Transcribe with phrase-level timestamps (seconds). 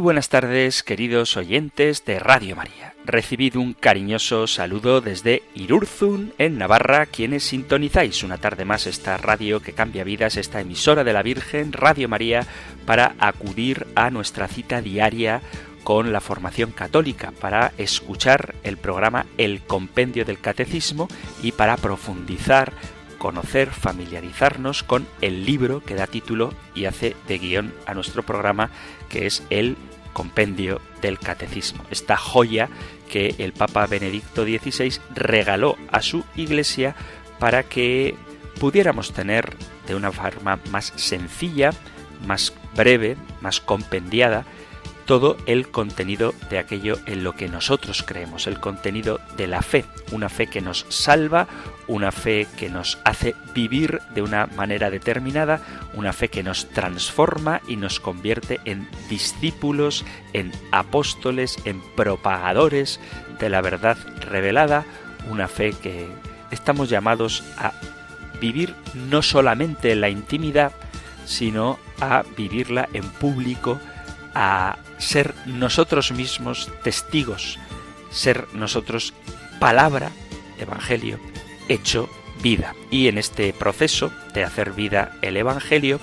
[0.00, 2.94] Buenas tardes, queridos oyentes de Radio María.
[3.04, 9.60] Recibid un cariñoso saludo desde Irurzun, en Navarra, quienes sintonizáis una tarde más esta radio
[9.60, 12.46] que cambia vidas, esta emisora de la Virgen, Radio María,
[12.86, 15.42] para acudir a nuestra cita diaria
[15.84, 21.08] con la formación católica, para escuchar el programa El Compendio del Catecismo
[21.42, 22.72] y para profundizar
[23.20, 28.70] conocer, familiarizarnos con el libro que da título y hace de guion a nuestro programa,
[29.10, 29.76] que es el
[30.14, 32.70] Compendio del Catecismo, esta joya
[33.10, 36.96] que el Papa Benedicto XVI regaló a su iglesia
[37.38, 38.14] para que
[38.58, 39.54] pudiéramos tener
[39.86, 41.72] de una forma más sencilla,
[42.26, 44.46] más breve, más compendiada,
[45.10, 49.84] todo el contenido de aquello en lo que nosotros creemos, el contenido de la fe,
[50.12, 51.48] una fe que nos salva,
[51.88, 55.62] una fe que nos hace vivir de una manera determinada,
[55.94, 63.00] una fe que nos transforma y nos convierte en discípulos, en apóstoles, en propagadores
[63.40, 64.84] de la verdad revelada,
[65.28, 66.08] una fe que
[66.52, 67.72] estamos llamados a
[68.40, 70.70] vivir no solamente en la intimidad,
[71.24, 73.80] sino a vivirla en público,
[74.34, 77.58] a ser nosotros mismos testigos,
[78.10, 79.14] ser nosotros
[79.58, 80.10] palabra,
[80.58, 81.18] evangelio,
[81.68, 82.08] hecho
[82.42, 82.74] vida.
[82.90, 86.00] Y en este proceso de hacer vida el evangelio,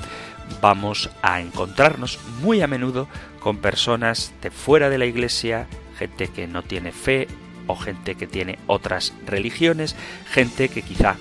[0.61, 3.07] vamos a encontrarnos muy a menudo
[3.39, 7.27] con personas de fuera de la iglesia, gente que no tiene fe
[7.67, 9.95] o gente que tiene otras religiones,
[10.29, 11.15] gente que quizá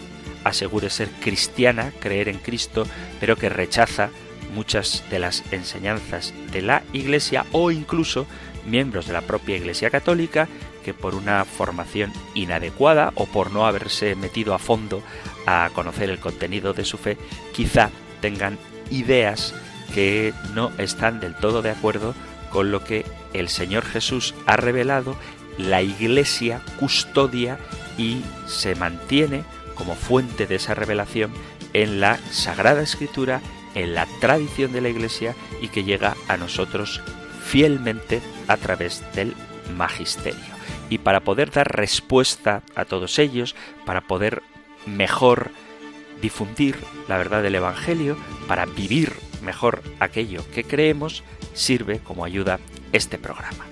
[0.44, 2.86] asegure ser cristiana, creer en Cristo,
[3.18, 4.10] pero que rechaza
[4.56, 8.26] muchas de las enseñanzas de la Iglesia o incluso
[8.64, 10.48] miembros de la propia Iglesia Católica
[10.82, 15.02] que por una formación inadecuada o por no haberse metido a fondo
[15.46, 17.18] a conocer el contenido de su fe,
[17.52, 17.90] quizá
[18.20, 18.58] tengan
[18.90, 19.54] ideas
[19.94, 22.14] que no están del todo de acuerdo
[22.50, 25.16] con lo que el Señor Jesús ha revelado,
[25.58, 27.58] la Iglesia custodia
[27.98, 29.44] y se mantiene
[29.74, 31.32] como fuente de esa revelación
[31.72, 33.42] en la Sagrada Escritura
[33.76, 37.00] en la tradición de la Iglesia y que llega a nosotros
[37.44, 39.34] fielmente a través del
[39.76, 40.56] magisterio.
[40.88, 43.54] Y para poder dar respuesta a todos ellos,
[43.84, 44.42] para poder
[44.86, 45.50] mejor
[46.22, 46.76] difundir
[47.06, 48.16] la verdad del Evangelio,
[48.48, 51.22] para vivir mejor aquello que creemos,
[51.52, 52.58] sirve como ayuda
[52.92, 53.66] este programa.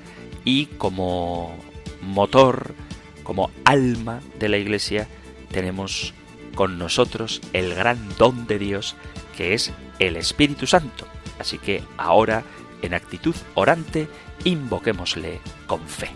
[0.44, 1.56] Y como
[2.02, 2.74] motor,
[3.22, 5.08] como alma de la Iglesia,
[5.50, 6.12] tenemos
[6.54, 8.96] con nosotros el gran don de Dios
[9.34, 11.06] que es el Espíritu Santo.
[11.38, 12.42] Así que ahora,
[12.82, 14.08] en actitud orante,
[14.44, 16.10] invoquémosle con fe.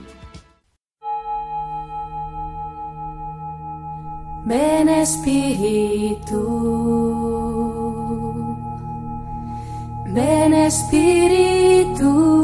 [4.44, 6.40] Ven Espíritu,
[10.06, 12.37] ven Espíritu,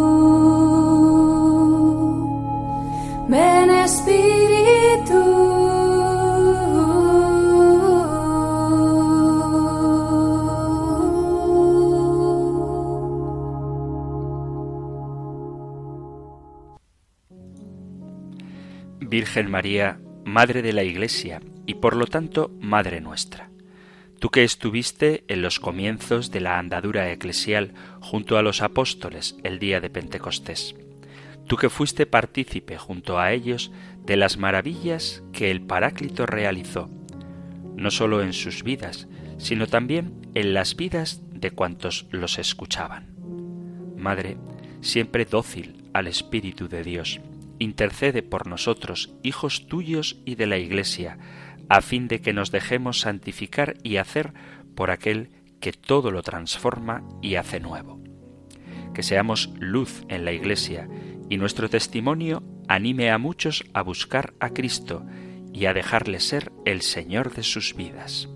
[19.15, 23.49] Virgen María, Madre de la Iglesia y por lo tanto Madre nuestra.
[24.19, 29.61] Tú que estuviste en los comienzos de la andadura eclesial junto a los apóstoles el
[29.61, 30.75] día de Pentecostés.
[31.47, 33.71] Tú que fuiste partícipe junto a ellos
[34.05, 36.91] de las maravillas que el Paráclito realizó,
[37.77, 39.07] no sólo en sus vidas,
[39.39, 43.15] sino también en las vidas de cuantos los escuchaban.
[43.97, 44.39] Madre,
[44.81, 47.21] siempre dócil al Espíritu de Dios,
[47.59, 51.19] intercede por nosotros, hijos tuyos y de la Iglesia,
[51.69, 54.33] a fin de que nos dejemos santificar y hacer
[54.75, 55.31] por aquel
[55.61, 58.01] que todo lo transforma y hace nuevo.
[58.93, 60.89] Que seamos luz en la Iglesia
[61.29, 65.05] y nuestro testimonio anime a muchos a buscar a Cristo
[65.53, 68.29] y a dejarle ser el Señor de sus vidas.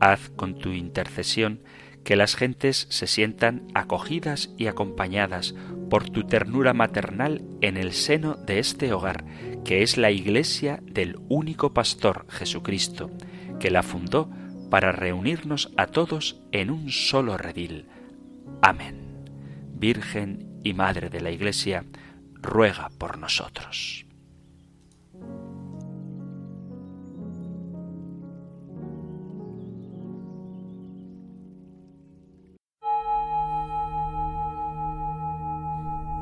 [0.00, 1.62] Haz con tu intercesión
[2.04, 5.54] que las gentes se sientan acogidas y acompañadas
[5.90, 9.24] por tu ternura maternal en el seno de este hogar,
[9.64, 13.10] que es la iglesia del único pastor Jesucristo,
[13.58, 14.30] que la fundó
[14.70, 17.86] para reunirnos a todos en un solo redil.
[18.60, 19.24] Amén.
[19.74, 21.84] Virgen y Madre de la Iglesia,
[22.34, 24.03] ruega por nosotros.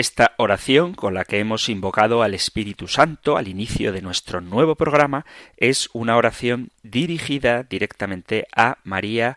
[0.00, 4.74] Esta oración con la que hemos invocado al Espíritu Santo al inicio de nuestro nuevo
[4.74, 5.26] programa
[5.58, 9.36] es una oración dirigida directamente a María,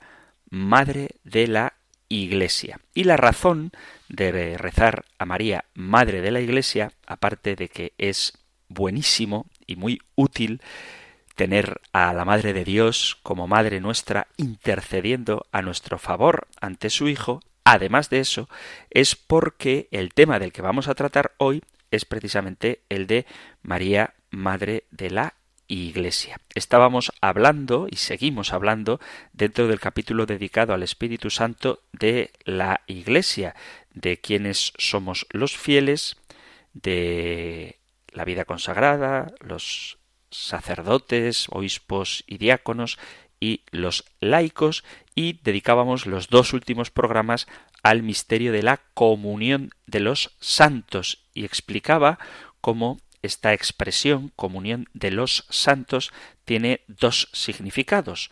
[0.50, 1.74] Madre de la
[2.08, 2.80] Iglesia.
[2.94, 3.74] Y la razón
[4.08, 8.32] de rezar a María, Madre de la Iglesia, aparte de que es
[8.70, 10.62] buenísimo y muy útil
[11.36, 17.10] tener a la Madre de Dios como Madre nuestra intercediendo a nuestro favor ante su
[17.10, 18.50] Hijo, Además de eso,
[18.90, 23.26] es porque el tema del que vamos a tratar hoy es precisamente el de
[23.62, 25.36] María, Madre de la
[25.68, 26.42] Iglesia.
[26.56, 29.00] Estábamos hablando y seguimos hablando
[29.32, 33.56] dentro del capítulo dedicado al Espíritu Santo de la Iglesia,
[33.94, 36.18] de quienes somos los fieles,
[36.74, 40.00] de la vida consagrada, los
[40.32, 42.98] sacerdotes, obispos y diáconos,
[43.40, 44.84] y los laicos
[45.16, 47.48] y dedicábamos los dos últimos programas
[47.84, 52.20] al misterio de la comunión de los santos y explicaba
[52.62, 56.12] cómo esta expresión comunión de los santos
[56.46, 58.32] tiene dos significados.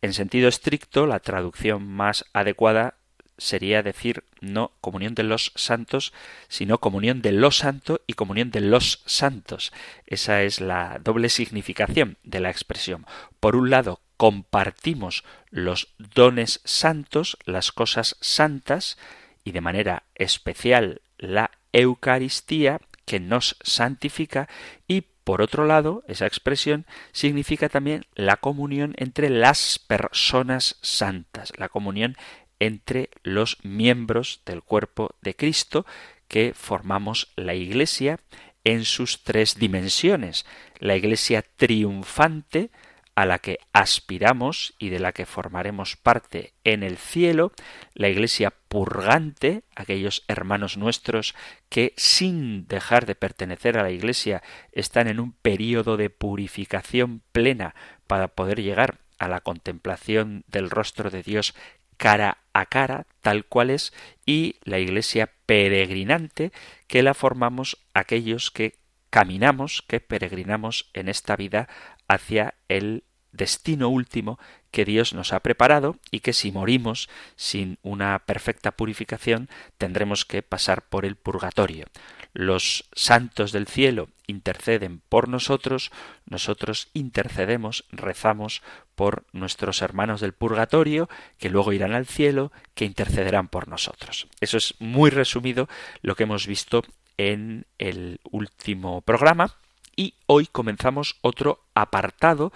[0.00, 2.94] En sentido estricto, la traducción más adecuada
[3.42, 6.12] sería decir no comunión de los santos,
[6.48, 9.72] sino comunión de lo santo y comunión de los santos.
[10.06, 13.06] Esa es la doble significación de la expresión.
[13.40, 18.96] Por un lado, compartimos los dones santos, las cosas santas,
[19.44, 24.48] y de manera especial la Eucaristía, que nos santifica,
[24.86, 31.68] y por otro lado, esa expresión significa también la comunión entre las personas santas, la
[31.68, 32.16] comunión
[32.62, 35.84] entre los miembros del cuerpo de Cristo
[36.28, 38.20] que formamos la Iglesia
[38.62, 40.46] en sus tres dimensiones.
[40.78, 42.70] La Iglesia triunfante,
[43.16, 47.50] a la que aspiramos y de la que formaremos parte en el cielo,
[47.94, 51.34] la Iglesia purgante, aquellos hermanos nuestros
[51.68, 57.74] que sin dejar de pertenecer a la Iglesia están en un período de purificación plena
[58.06, 61.54] para poder llegar a la contemplación del rostro de Dios
[61.96, 63.92] cara a cara, tal cual es,
[64.26, 66.52] y la iglesia peregrinante
[66.86, 68.76] que la formamos aquellos que
[69.10, 71.68] caminamos, que peregrinamos en esta vida
[72.08, 74.38] hacia el destino último
[74.70, 80.42] que Dios nos ha preparado y que si morimos sin una perfecta purificación tendremos que
[80.42, 81.86] pasar por el purgatorio.
[82.32, 85.92] Los santos del cielo interceden por nosotros,
[86.26, 88.62] nosotros intercedemos, rezamos
[88.96, 94.26] por nuestros hermanos del purgatorio, que luego irán al cielo, que intercederán por nosotros.
[94.40, 95.68] Eso es muy resumido
[96.02, 96.82] lo que hemos visto
[97.16, 99.54] en el último programa
[99.94, 102.52] y hoy comenzamos otro apartado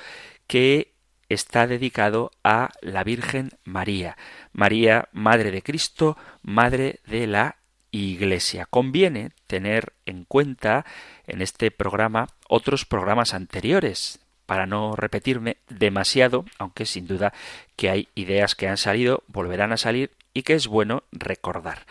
[0.46, 0.92] que
[1.28, 4.16] está dedicado a la Virgen María.
[4.52, 7.56] María, Madre de Cristo, Madre de la
[7.96, 8.66] Iglesia.
[8.68, 10.84] Conviene tener en cuenta
[11.26, 17.32] en este programa otros programas anteriores para no repetirme demasiado, aunque sin duda
[17.74, 21.86] que hay ideas que han salido, volverán a salir y que es bueno recordar.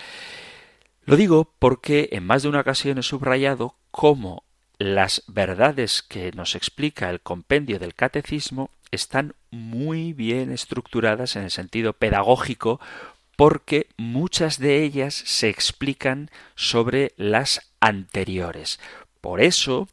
[1.05, 4.43] Lo digo porque en más de una ocasión he subrayado cómo
[4.77, 11.51] las verdades que nos explica el compendio del catecismo están muy bien estructuradas en el
[11.51, 12.79] sentido pedagógico
[13.35, 18.79] porque muchas de ellas se explican sobre las anteriores.
[19.21, 19.87] Por eso,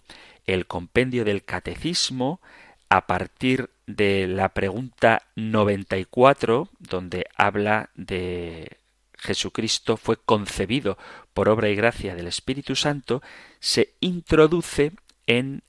[0.46, 2.40] el compendio del catecismo,
[2.88, 8.78] a partir de la pregunta 94, donde habla de
[9.16, 10.98] Jesucristo fue concebido
[11.32, 13.22] por obra y gracia del Espíritu Santo,
[13.60, 14.92] se introduce
[15.26, 15.62] en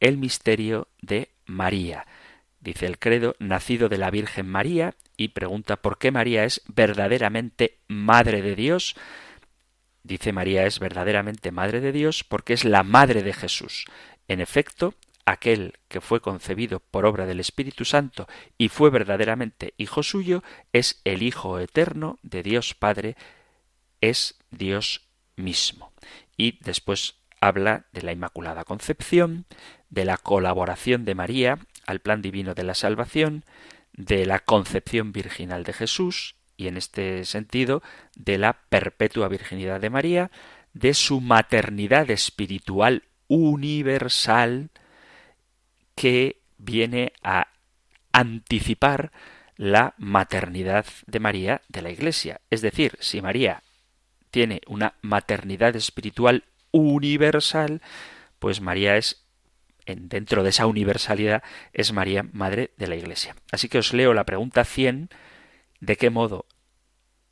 [0.00, 2.06] el misterio de María.
[2.60, 7.78] Dice el credo, nacido de la Virgen María, y pregunta por qué María es verdaderamente
[7.86, 8.96] Madre de Dios.
[10.02, 13.86] Dice María es verdaderamente Madre de Dios porque es la Madre de Jesús.
[14.26, 18.26] En efecto, aquel que fue concebido por obra del Espíritu Santo
[18.58, 23.16] y fue verdaderamente Hijo suyo, es el Hijo eterno de Dios Padre,
[24.00, 25.92] es Dios mismo.
[26.36, 29.46] Y después habla de la Inmaculada Concepción,
[29.88, 33.44] de la colaboración de María al plan divino de la salvación,
[33.92, 37.82] de la concepción virginal de Jesús, y en este sentido
[38.16, 40.30] de la perpetua virginidad de María,
[40.74, 44.70] de su maternidad espiritual universal,
[45.94, 47.48] que viene a
[48.12, 49.12] anticipar
[49.56, 52.40] la maternidad de María de la Iglesia.
[52.50, 53.62] Es decir, si María
[54.30, 57.82] tiene una maternidad espiritual universal,
[58.38, 59.21] pues María es,
[59.86, 63.36] dentro de esa universalidad, es María, Madre de la Iglesia.
[63.50, 65.10] Así que os leo la pregunta 100,
[65.80, 66.46] ¿de qué modo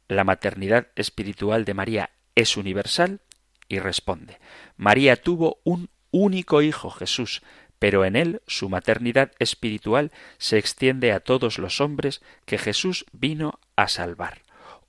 [0.08, 3.20] la maternidad espiritual de María es universal?
[3.68, 4.38] Y responde,
[4.76, 7.42] María tuvo un único hijo, Jesús,
[7.78, 13.58] pero en él su maternidad espiritual se extiende a todos los hombres que Jesús vino
[13.74, 14.42] a salvar.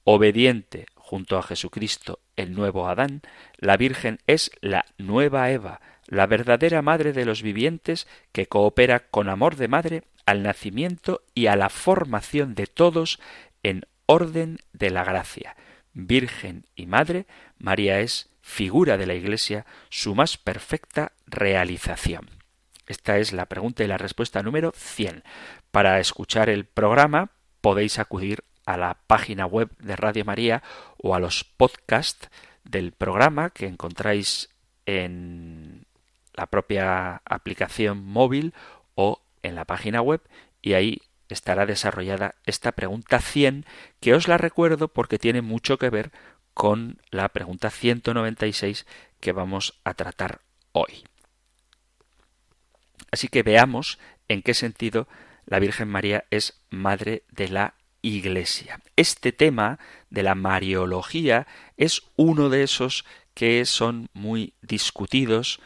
[0.03, 3.21] Obediente junto a Jesucristo, el nuevo Adán,
[3.57, 5.79] la Virgen es la nueva Eva,
[6.11, 11.47] la verdadera madre de los vivientes que coopera con amor de madre al nacimiento y
[11.47, 13.19] a la formación de todos
[13.63, 15.55] en orden de la gracia.
[15.93, 17.27] Virgen y Madre,
[17.57, 22.29] María es figura de la Iglesia, su más perfecta realización.
[22.87, 25.23] Esta es la pregunta y la respuesta número 100.
[25.71, 27.29] Para escuchar el programa
[27.61, 30.61] podéis acudir a la página web de Radio María
[30.97, 32.29] o a los podcasts
[32.65, 34.49] del programa que encontráis
[34.85, 35.85] en
[36.33, 38.53] la propia aplicación móvil
[38.95, 40.21] o en la página web
[40.61, 43.65] y ahí estará desarrollada esta pregunta 100
[43.99, 46.11] que os la recuerdo porque tiene mucho que ver
[46.53, 48.85] con la pregunta 196
[49.19, 51.03] que vamos a tratar hoy.
[53.11, 55.07] Así que veamos en qué sentido
[55.45, 58.81] la Virgen María es madre de la Iglesia.
[58.95, 61.47] Este tema de la Mariología
[61.77, 65.59] es uno de esos que son muy discutidos,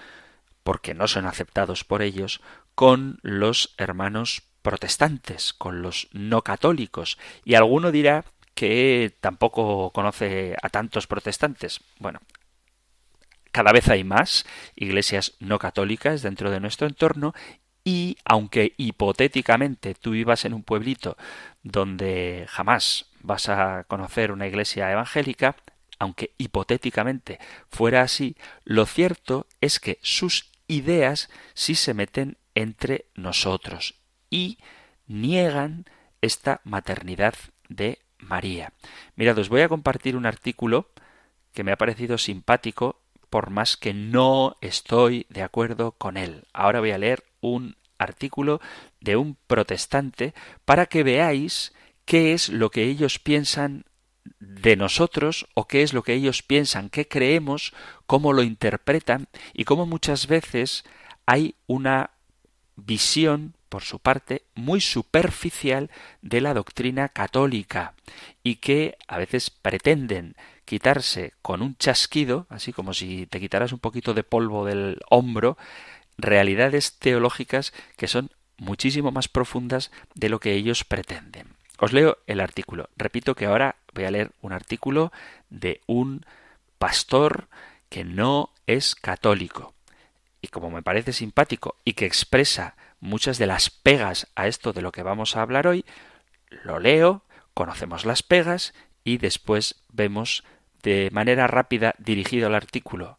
[0.66, 2.42] porque no son aceptados por ellos,
[2.74, 7.20] con los hermanos protestantes, con los no católicos.
[7.44, 11.82] Y alguno dirá que tampoco conoce a tantos protestantes.
[12.00, 12.20] Bueno,
[13.52, 17.36] cada vez hay más iglesias no católicas dentro de nuestro entorno
[17.84, 21.16] y aunque hipotéticamente tú vivas en un pueblito
[21.62, 25.56] donde jamás vas a conocer una iglesia evangélica,
[26.00, 27.38] aunque hipotéticamente
[27.70, 33.96] fuera así, lo cierto es que sus ideas sí se meten entre nosotros
[34.30, 34.58] y
[35.08, 35.86] niegan
[36.22, 37.36] esta maternidad
[37.70, 38.74] de María.
[39.16, 40.90] Mirad, os voy a compartir un artículo
[41.54, 46.44] que me ha parecido simpático por más que no estoy de acuerdo con él.
[46.54, 48.62] Ahora voy a leer un artículo
[49.00, 50.34] de un protestante
[50.66, 51.74] para que veáis
[52.06, 53.86] qué es lo que ellos piensan
[54.40, 57.74] de nosotros o qué es lo que ellos piensan, qué creemos,
[58.06, 60.84] cómo lo interpretan y cómo muchas veces
[61.26, 62.12] hay una
[62.76, 65.90] visión por su parte, muy superficial
[66.22, 67.94] de la doctrina católica
[68.42, 73.80] y que a veces pretenden quitarse con un chasquido, así como si te quitaras un
[73.80, 75.58] poquito de polvo del hombro,
[76.18, 81.55] realidades teológicas que son muchísimo más profundas de lo que ellos pretenden.
[81.80, 82.90] Os leo el artículo.
[82.96, 85.12] Repito que ahora voy a leer un artículo
[85.50, 86.26] de un
[86.78, 87.48] pastor
[87.90, 89.74] que no es católico.
[90.42, 94.82] Y como me parece simpático y que expresa muchas de las pegas a esto de
[94.82, 95.86] lo que vamos a hablar hoy,
[96.64, 100.44] lo leo, conocemos las pegas y después vemos
[100.84, 103.18] de manera rápida dirigido al artículo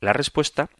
[0.00, 0.70] la respuesta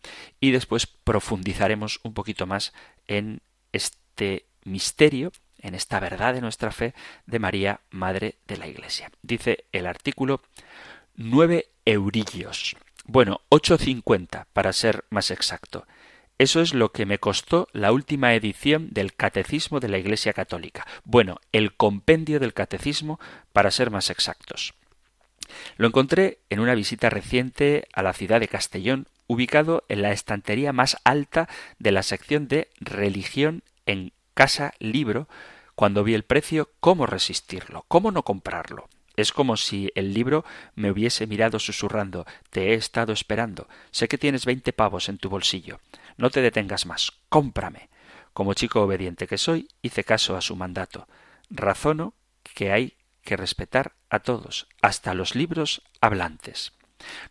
[0.40, 2.72] y después profundizaremos un poquito más
[3.06, 3.40] en
[3.72, 6.94] este misterio, en esta verdad de nuestra fe
[7.26, 9.10] de María, Madre de la Iglesia.
[9.22, 10.40] Dice el artículo
[11.14, 12.76] nueve eurillos.
[13.04, 15.86] Bueno, 8.50 para ser más exacto.
[16.38, 20.86] Eso es lo que me costó la última edición del Catecismo de la Iglesia Católica.
[21.04, 23.18] Bueno, el compendio del Catecismo,
[23.52, 24.74] para ser más exactos.
[25.78, 30.72] Lo encontré en una visita reciente a la ciudad de Castellón, ubicado en la estantería
[30.72, 31.48] más alta
[31.78, 35.26] de la sección de religión en Casa Libro,
[35.74, 37.84] cuando vi el precio, ¿cómo resistirlo?
[37.88, 38.88] ¿Cómo no comprarlo?
[39.16, 40.44] Es como si el libro
[40.76, 43.66] me hubiese mirado susurrando Te he estado esperando.
[43.90, 45.80] Sé que tienes veinte pavos en tu bolsillo.
[46.18, 47.14] No te detengas más.
[47.28, 47.88] Cómprame.
[48.32, 51.08] Como chico obediente que soy, hice caso a su mandato.
[51.50, 52.14] Razono
[52.54, 56.77] que hay que respetar a todos, hasta los libros hablantes.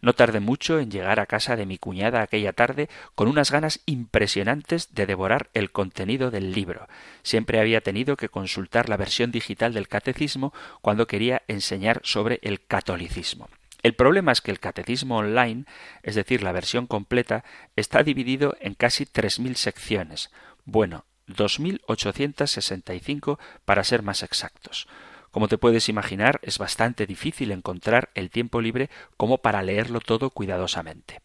[0.02, 3.82] No tardé mucho en llegar a casa de mi cuñada aquella tarde con unas ganas
[3.86, 6.88] impresionantes de devorar el contenido del libro.
[7.24, 12.66] Siempre había tenido que consultar la versión digital del catecismo cuando quería enseñar sobre el
[12.66, 13.50] catolicismo.
[13.84, 15.66] El problema es que el catecismo online,
[16.02, 17.44] es decir, la versión completa,
[17.76, 20.32] está dividido en casi tres mil secciones.
[20.66, 24.88] Bueno, dos mil ochocientas sesenta y cinco para ser más exactos.
[25.32, 30.30] Como te puedes imaginar, es bastante difícil encontrar el tiempo libre como para leerlo todo
[30.30, 31.22] cuidadosamente.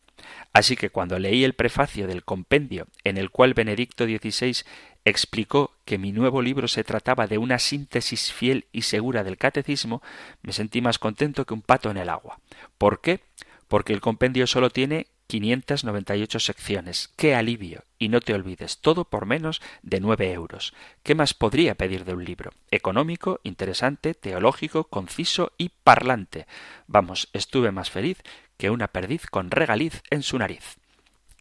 [0.53, 4.65] Así que cuando leí el prefacio del compendio en el cual Benedicto XVI
[5.05, 10.03] explicó que mi nuevo libro se trataba de una síntesis fiel y segura del catecismo,
[10.43, 12.39] me sentí más contento que un pato en el agua.
[12.79, 13.21] ¿Por qué?
[13.67, 17.09] Porque el compendio solo tiene 598 secciones.
[17.17, 17.85] ¡Qué alivio!
[17.99, 20.75] Y no te olvides, todo por menos de nueve euros.
[21.03, 22.51] ¿Qué más podría pedir de un libro?
[22.71, 26.47] Económico, interesante, teológico, conciso y parlante.
[26.87, 28.19] Vamos, estuve más feliz
[28.59, 30.77] que una perdiz con regaliz en su nariz.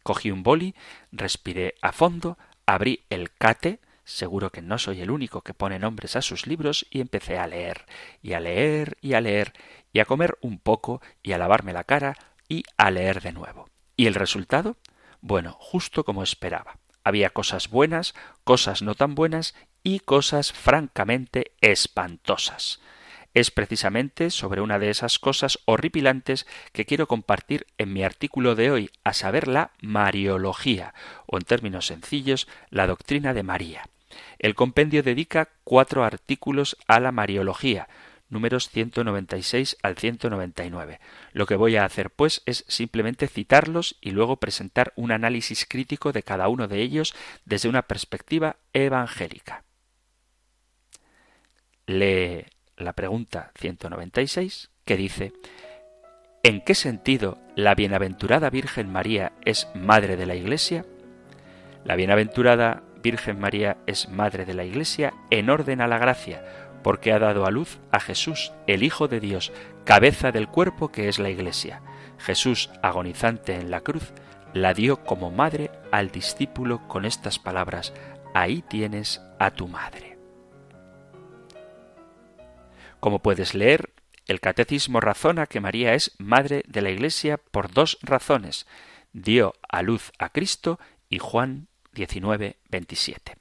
[0.02, 0.74] Cogí un boli,
[1.10, 6.16] respiré a fondo, abrí el cate, seguro que no soy el único que pone nombres
[6.16, 7.84] a sus libros, y empecé a leer,
[8.22, 9.52] y a leer, y a leer,
[9.92, 12.16] y a comer un poco, y a lavarme la cara,
[12.48, 13.68] y a leer de nuevo.
[13.96, 14.76] ¿Y el resultado?
[15.20, 16.78] Bueno, justo como esperaba.
[17.04, 22.80] Había cosas buenas, cosas no tan buenas y cosas francamente espantosas.
[23.34, 28.70] Es precisamente sobre una de esas cosas horripilantes que quiero compartir en mi artículo de
[28.70, 30.92] hoy, a saber la Mariología,
[31.26, 33.88] o en términos sencillos, la doctrina de María.
[34.38, 37.88] El compendio dedica cuatro artículos a la Mariología,
[38.32, 41.00] números 196 al 199.
[41.32, 46.12] Lo que voy a hacer, pues, es simplemente citarlos y luego presentar un análisis crítico
[46.12, 49.64] de cada uno de ellos desde una perspectiva evangélica.
[51.86, 52.46] Lee
[52.76, 55.32] la pregunta 196 que dice
[56.42, 60.84] ¿En qué sentido la bienaventurada Virgen María es madre de la Iglesia?
[61.84, 67.12] La bienaventurada Virgen María es madre de la Iglesia en orden a la gracia, porque
[67.12, 69.52] ha dado a luz a Jesús, el Hijo de Dios,
[69.84, 71.82] cabeza del cuerpo que es la Iglesia.
[72.18, 74.12] Jesús, agonizante en la cruz,
[74.52, 77.92] la dio como madre al discípulo con estas palabras,
[78.34, 80.18] ahí tienes a tu madre.
[83.00, 83.90] Como puedes leer,
[84.28, 88.66] el catecismo razona que María es madre de la Iglesia por dos razones.
[89.12, 90.78] Dio a luz a Cristo
[91.08, 93.36] y Juan 19, 27.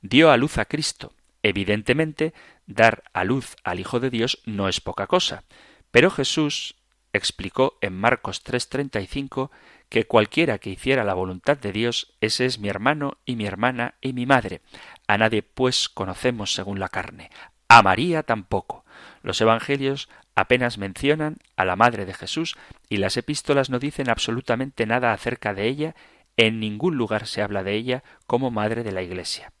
[0.00, 1.12] Dio a luz a Cristo.
[1.42, 2.32] Evidentemente,
[2.66, 5.44] dar a luz al Hijo de Dios no es poca cosa.
[5.90, 6.76] Pero Jesús
[7.12, 9.50] explicó en Marcos 3:35
[9.88, 13.94] que cualquiera que hiciera la voluntad de Dios, ese es mi hermano y mi hermana
[14.00, 14.62] y mi madre.
[15.06, 17.30] A nadie pues conocemos según la carne.
[17.68, 18.84] A María tampoco.
[19.22, 22.56] Los evangelios apenas mencionan a la madre de Jesús
[22.88, 25.94] y las epístolas no dicen absolutamente nada acerca de ella,
[26.36, 29.52] en ningún lugar se habla de ella como madre de la Iglesia.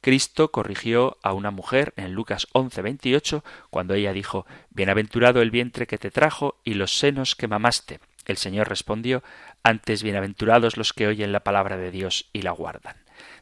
[0.00, 5.98] Cristo corrigió a una mujer en Lucas 11:28 cuando ella dijo Bienaventurado el vientre que
[5.98, 8.00] te trajo y los senos que mamaste.
[8.24, 9.22] El Señor respondió
[9.62, 12.96] Antes bienaventurados los que oyen la palabra de Dios y la guardan.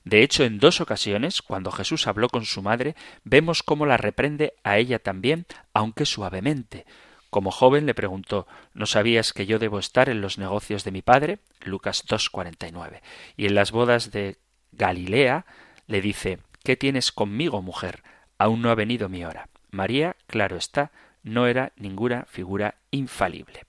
[0.04, 4.54] De hecho, en dos ocasiones, cuando Jesús habló con su madre, vemos cómo la reprende
[4.64, 6.86] a ella también, aunque suavemente.
[7.30, 11.02] Como joven le preguntó ¿No sabías que yo debo estar en los negocios de mi
[11.02, 11.38] padre?
[11.60, 13.00] Lucas 2.49.
[13.36, 14.38] Y en las bodas de
[14.72, 15.46] Galilea
[15.86, 16.38] le dice
[16.68, 18.02] ¿Qué tienes conmigo, mujer?
[18.36, 19.48] Aún no ha venido mi hora.
[19.70, 23.64] María, claro está, no era ninguna figura infalible.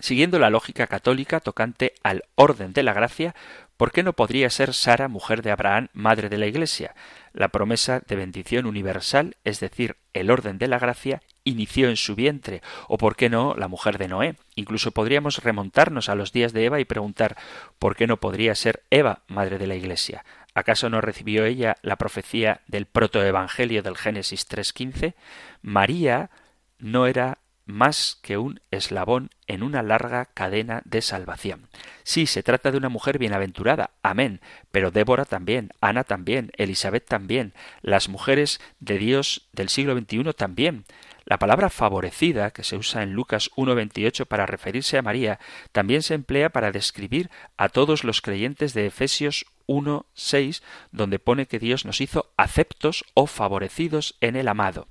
[0.00, 3.36] Siguiendo la lógica católica tocante al orden de la gracia,
[3.76, 6.96] ¿por qué no podría ser Sara, mujer de Abraham, madre de la Iglesia?
[7.32, 12.16] La promesa de bendición universal, es decir, el orden de la gracia, inició en su
[12.16, 14.34] vientre, o por qué no la mujer de Noé.
[14.56, 17.36] Incluso podríamos remontarnos a los días de Eva y preguntar
[17.78, 20.24] ¿por qué no podría ser Eva, madre de la Iglesia?
[20.54, 25.14] ¿Acaso no recibió ella la profecía del protoevangelio del Génesis 3.15?
[25.62, 26.30] María
[26.78, 31.68] no era más que un eslabón en una larga cadena de salvación.
[32.02, 34.40] Sí, se trata de una mujer bienaventurada, amén,
[34.70, 40.84] pero Débora también, Ana también, Elizabeth también, las mujeres de Dios del siglo XXI también.
[41.26, 45.40] La palabra favorecida, que se usa en Lucas 1.28 para referirse a María,
[45.72, 51.58] también se emplea para describir a todos los creyentes de Efesios 1.6, donde pone que
[51.58, 54.86] Dios nos hizo aceptos o favorecidos en el amado.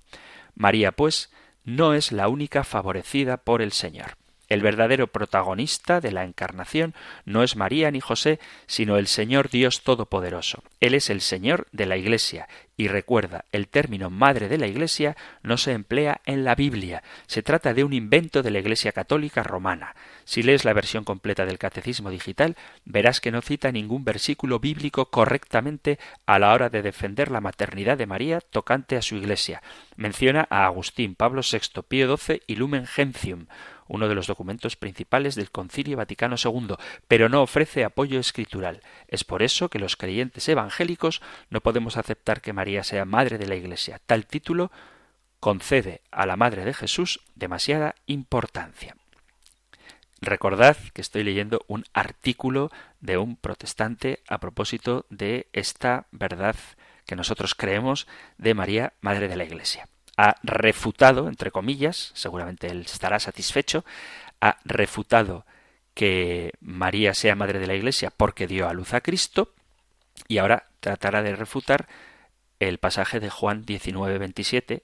[0.55, 1.31] María, pues,
[1.63, 4.17] no es la única favorecida por el Señor.
[4.53, 6.93] El verdadero protagonista de la encarnación
[7.25, 10.61] no es María ni José, sino el Señor Dios Todopoderoso.
[10.79, 12.47] Él es el Señor de la Iglesia.
[12.77, 17.01] Y recuerda, el término madre de la Iglesia no se emplea en la Biblia.
[17.25, 19.95] Se trata de un invento de la Iglesia Católica Romana.
[20.23, 25.09] Si lees la versión completa del Catecismo Digital, verás que no cita ningún versículo bíblico
[25.09, 29.63] correctamente a la hora de defender la maternidad de María tocante a su Iglesia.
[29.95, 33.47] Menciona a Agustín, Pablo VI, Pío XII y Lumen Gentium
[33.93, 36.75] uno de los documentos principales del Concilio Vaticano II,
[37.07, 38.81] pero no ofrece apoyo escritural.
[39.07, 43.45] Es por eso que los creyentes evangélicos no podemos aceptar que María sea madre de
[43.45, 44.01] la Iglesia.
[44.03, 44.71] Tal título
[45.39, 48.95] concede a la Madre de Jesús demasiada importancia.
[50.21, 56.55] Recordad que estoy leyendo un artículo de un protestante a propósito de esta verdad
[57.05, 58.07] que nosotros creemos
[58.39, 59.87] de María, Madre de la Iglesia.
[60.17, 63.83] Ha refutado, entre comillas, seguramente él estará satisfecho,
[64.41, 65.45] ha refutado
[65.93, 69.53] que María sea Madre de la Iglesia porque dio a luz a Cristo
[70.27, 71.87] y ahora tratará de refutar
[72.59, 74.83] el pasaje de Juan 19, 27,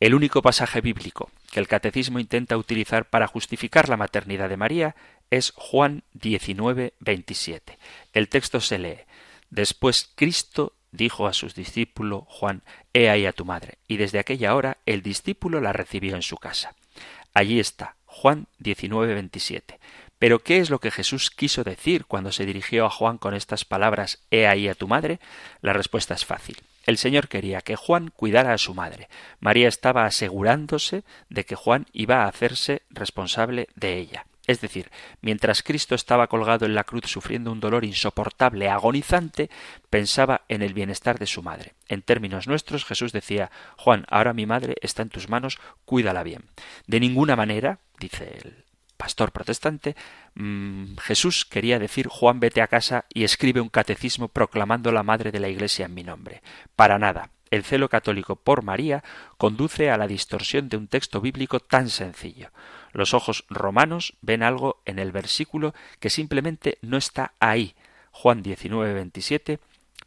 [0.00, 4.96] el único pasaje bíblico que el catecismo intenta utilizar para justificar la maternidad de María
[5.30, 7.78] es Juan 19, 27.
[8.12, 8.98] El texto se lee
[9.50, 13.78] Después Cristo dijo a sus discípulos Juan, He ahí a tu madre.
[13.88, 16.74] Y desde aquella hora el discípulo la recibió en su casa.
[17.34, 19.78] Allí está, Juan 19, 27.
[20.18, 23.64] Pero ¿qué es lo que Jesús quiso decir cuando se dirigió a Juan con estas
[23.64, 25.18] palabras He ahí a tu madre?
[25.60, 26.56] La respuesta es fácil.
[26.86, 29.08] El Señor quería que Juan cuidara a su madre.
[29.40, 34.26] María estaba asegurándose de que Juan iba a hacerse responsable de ella.
[34.46, 34.90] Es decir,
[35.22, 39.48] mientras Cristo estaba colgado en la cruz sufriendo un dolor insoportable, agonizante,
[39.88, 41.74] pensaba en el bienestar de su madre.
[41.88, 46.44] En términos nuestros, Jesús decía Juan, ahora mi madre está en tus manos, cuídala bien.
[46.86, 48.64] De ninguna manera, dice el
[48.98, 49.96] pastor protestante,
[50.34, 55.32] mm, Jesús quería decir Juan vete a casa y escribe un catecismo proclamando la madre
[55.32, 56.42] de la Iglesia en mi nombre.
[56.76, 57.30] Para nada.
[57.50, 59.04] El celo católico por María
[59.36, 62.50] conduce a la distorsión de un texto bíblico tan sencillo.
[62.94, 67.74] Los ojos romanos ven algo en el versículo que simplemente no está ahí.
[68.12, 69.58] Juan 19, 27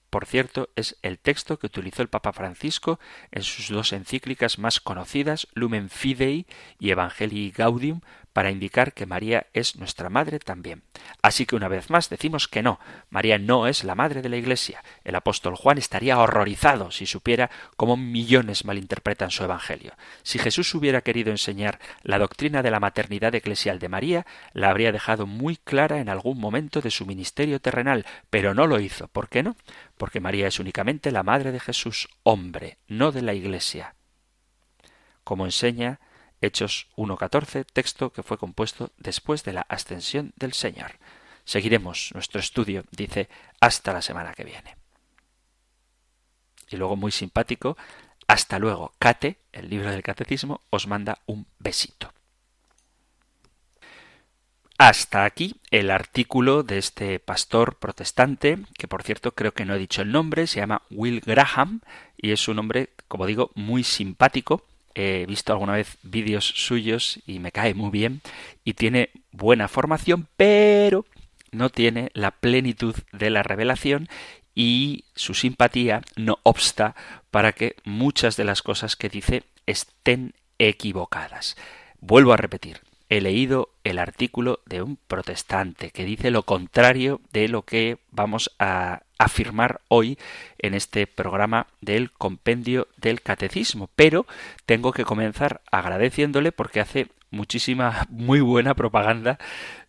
[0.09, 2.99] por cierto, es el texto que utilizó el Papa Francisco
[3.31, 6.45] en sus dos encíclicas más conocidas, Lumen Fidei
[6.79, 8.01] y Evangelii Gaudium,
[8.37, 10.83] para indicar que María es nuestra madre también.
[11.23, 14.37] Así que una vez más decimos que no, María no es la madre de la
[14.37, 14.83] Iglesia.
[15.03, 19.93] El apóstol Juan estaría horrorizado si supiera cómo millones malinterpretan su Evangelio.
[20.21, 24.91] Si Jesús hubiera querido enseñar la doctrina de la maternidad eclesial de María, la habría
[24.91, 29.07] dejado muy clara en algún momento de su ministerio terrenal, pero no lo hizo.
[29.07, 29.55] ¿Por qué no?
[29.97, 33.95] Porque María es únicamente la madre de Jesús, hombre, no de la Iglesia.
[35.23, 35.99] Como enseña
[36.41, 40.93] Hechos 1.14, texto que fue compuesto después de la ascensión del Señor.
[41.45, 44.77] Seguiremos nuestro estudio, dice, hasta la semana que viene.
[46.69, 47.77] Y luego, muy simpático,
[48.27, 48.93] hasta luego.
[48.99, 52.13] Cate, el libro del catecismo, os manda un besito.
[54.77, 59.79] Hasta aquí el artículo de este pastor protestante, que por cierto creo que no he
[59.79, 61.81] dicho el nombre, se llama Will Graham
[62.15, 64.63] y es un hombre, como digo, muy simpático
[64.97, 68.21] he visto alguna vez vídeos suyos y me cae muy bien
[68.63, 71.05] y tiene buena formación, pero
[71.51, 74.09] no tiene la plenitud de la revelación
[74.55, 76.95] y su simpatía no obsta
[77.29, 81.55] para que muchas de las cosas que dice estén equivocadas.
[81.99, 87.47] Vuelvo a repetir, he leído el artículo de un protestante que dice lo contrario de
[87.47, 90.17] lo que vamos a afirmar hoy
[90.59, 93.89] en este programa del compendio del catecismo.
[93.95, 94.25] Pero
[94.65, 99.37] tengo que comenzar agradeciéndole porque hace muchísima, muy buena propaganda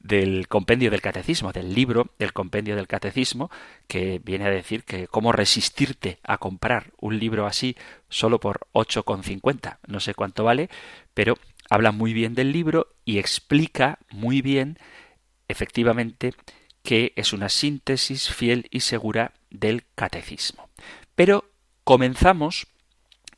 [0.01, 3.51] del compendio del catecismo, del libro del compendio del catecismo,
[3.87, 7.77] que viene a decir que cómo resistirte a comprar un libro así
[8.09, 9.79] solo por 8,50.
[9.87, 10.69] No sé cuánto vale,
[11.15, 11.37] pero
[11.71, 14.79] habla muy bien del libro y explica muy bien
[15.49, 16.35] efectivamente
[16.83, 20.71] que es una síntesis fiel y segura del catecismo.
[21.15, 21.51] Pero
[21.85, 22.67] comenzamos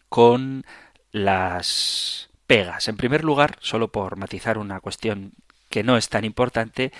[0.08, 0.64] con
[1.12, 2.88] las pegas.
[2.88, 5.32] En primer lugar, solo por matizar una cuestión
[5.68, 6.92] que no es tan importante,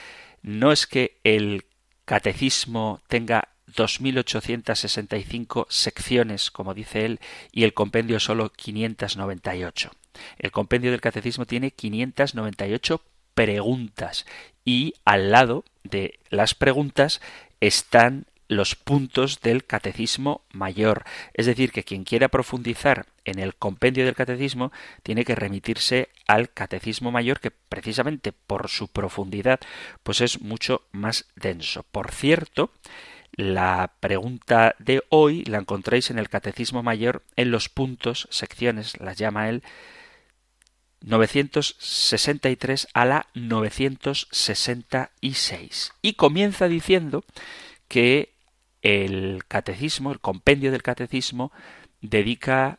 [0.42, 1.64] no es que el
[2.04, 7.20] catecismo tenga 2.865 secciones, como dice él,
[7.52, 9.90] y el compendio solo 598.
[10.38, 13.03] El compendio del catecismo tiene 598
[13.35, 14.27] preguntas
[14.64, 17.20] y al lado de las preguntas
[17.61, 21.05] están los puntos del catecismo mayor.
[21.35, 24.73] Es decir, que quien quiera profundizar en el compendio del catecismo
[25.05, 29.61] tiene que remitirse al catecismo mayor que precisamente por su profundidad
[30.03, 31.85] pues es mucho más denso.
[31.85, 32.73] Por cierto,
[33.33, 39.16] la pregunta de hoy la encontráis en el catecismo mayor en los puntos, secciones, las
[39.16, 39.62] llama él,
[41.02, 45.92] 963 a la 966.
[46.02, 47.24] Y comienza diciendo
[47.88, 48.34] que
[48.82, 51.52] el catecismo, el compendio del catecismo,
[52.00, 52.78] dedica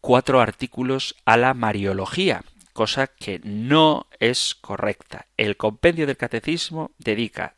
[0.00, 5.26] cuatro artículos a la Mariología, cosa que no es correcta.
[5.36, 7.56] El compendio del catecismo dedica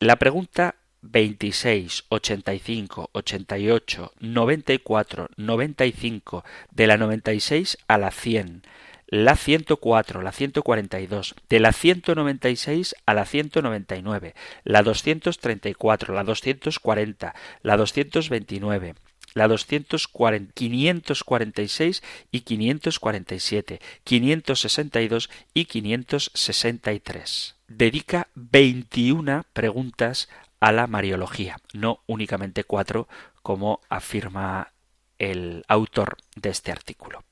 [0.00, 8.62] la pregunta 26, 85, 88, 94, 95, de la 96 a la 100,
[9.08, 14.34] la 104, la 142, de la 196 a la 199,
[14.64, 18.94] la 234, la 240, la 229,
[19.34, 27.56] la 240, 546 y 547, 562 y 563.
[27.68, 30.28] Dedica 21 preguntas
[30.62, 33.08] a la Mariología, no únicamente cuatro
[33.42, 34.72] como afirma
[35.18, 37.24] el autor de este artículo.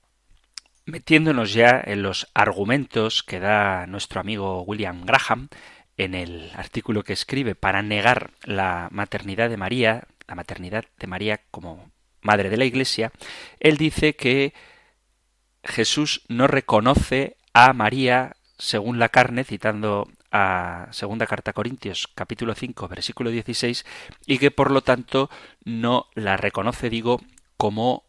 [0.84, 5.48] Metiéndonos ya en los argumentos que da nuestro amigo William Graham
[5.96, 11.40] en el artículo que escribe para negar la maternidad de María, la maternidad de María
[11.52, 13.12] como madre de la Iglesia,
[13.60, 14.54] él dice que
[15.62, 22.54] Jesús no reconoce a María según la carne, citando a segunda carta a Corintios capítulo
[22.54, 23.84] 5 versículo 16
[24.26, 25.28] y que por lo tanto
[25.64, 27.20] no la reconoce digo
[27.56, 28.04] como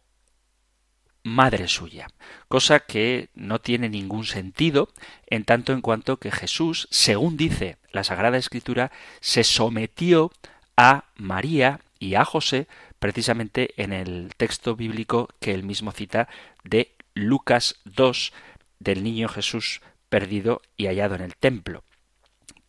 [1.24, 2.08] madre suya,
[2.48, 4.90] cosa que no tiene ningún sentido
[5.28, 10.32] en tanto en cuanto que Jesús, según dice la Sagrada Escritura, se sometió
[10.78, 12.68] a María y a José
[13.00, 16.28] precisamente en el texto bíblico que él mismo cita
[16.64, 18.34] de Lucas 2
[18.80, 21.84] del niño Jesús perdido y hallado en el templo.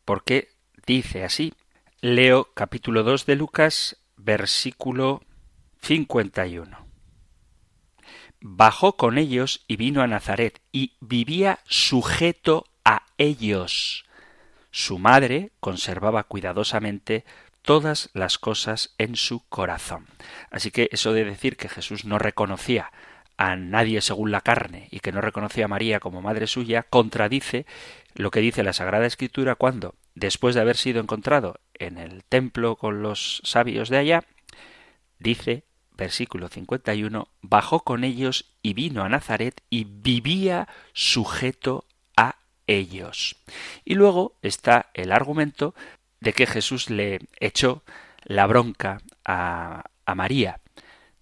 [0.04, 0.48] Porque
[0.86, 1.54] dice así,
[2.00, 5.22] leo capítulo 2 de Lucas, versículo
[5.82, 6.86] 51.
[8.40, 14.04] Bajó con ellos y vino a Nazaret y vivía sujeto a ellos.
[14.72, 17.24] Su madre conservaba cuidadosamente
[17.62, 20.08] todas las cosas en su corazón.
[20.50, 22.90] Así que eso de decir que Jesús no reconocía
[23.42, 27.66] a nadie según la carne y que no reconocía a María como madre suya, contradice
[28.14, 32.76] lo que dice la Sagrada Escritura cuando, después de haber sido encontrado en el templo
[32.76, 34.24] con los sabios de allá,
[35.18, 35.64] dice,
[35.96, 41.84] versículo 51, bajó con ellos y vino a Nazaret y vivía sujeto
[42.16, 42.36] a
[42.68, 43.34] ellos.
[43.84, 45.74] Y luego está el argumento
[46.20, 47.82] de que Jesús le echó
[48.22, 50.60] la bronca a, a María.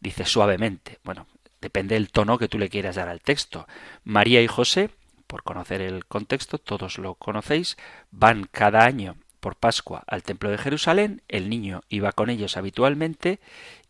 [0.01, 0.99] Dice suavemente.
[1.03, 1.27] Bueno,
[1.61, 3.66] depende del tono que tú le quieras dar al texto.
[4.05, 4.90] María y José,
[5.27, 7.77] por conocer el contexto, todos lo conocéis,
[8.11, 13.40] van cada año por Pascua al Templo de Jerusalén, el niño iba con ellos habitualmente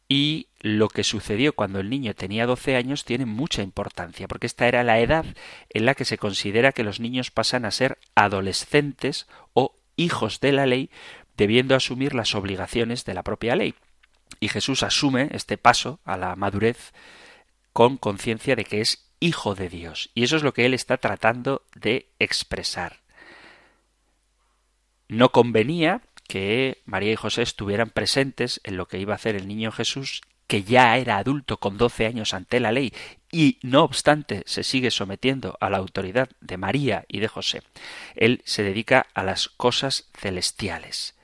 [0.08, 4.66] y lo que sucedió cuando el niño tenía 12 años tiene mucha importancia, porque esta
[4.66, 5.24] era la edad
[5.68, 10.52] en la que se considera que los niños pasan a ser adolescentes o hijos de
[10.52, 10.90] la ley,
[11.36, 13.74] debiendo asumir las obligaciones de la propia ley.
[14.40, 16.92] Y Jesús asume este paso a la madurez
[17.72, 20.10] con conciencia de que es hijo de Dios.
[20.14, 23.00] Y eso es lo que él está tratando de expresar.
[25.08, 29.48] No convenía que María y José estuvieran presentes en lo que iba a hacer el
[29.48, 32.92] niño Jesús, que ya era adulto con doce años ante la ley,
[33.30, 37.62] y no obstante se sigue sometiendo a la autoridad de María y de José.
[38.14, 41.14] Él se dedica a las cosas celestiales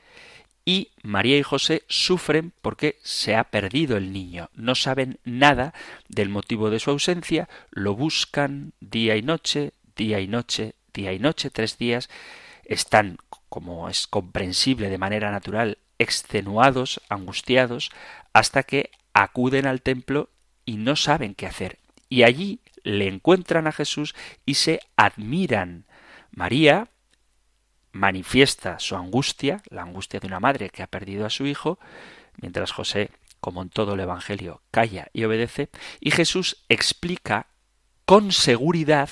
[0.69, 4.51] y María y José sufren porque se ha perdido el niño.
[4.53, 5.73] No saben nada
[6.09, 11.21] del motivo de su ausencia, lo buscan día y noche, día y noche, día y
[11.21, 12.11] noche, tres días.
[12.65, 17.93] Están, como es comprensible de manera natural, extenuados, angustiados,
[18.33, 20.31] hasta que acuden al templo
[20.65, 21.79] y no saben qué hacer.
[22.09, 25.85] Y allí le encuentran a Jesús y se admiran.
[26.33, 26.89] María,
[27.97, 31.79] manifiesta su angustia, la angustia de una madre que ha perdido a su hijo,
[32.41, 37.47] mientras José, como en todo el Evangelio, calla y obedece, y Jesús explica
[38.05, 39.11] con seguridad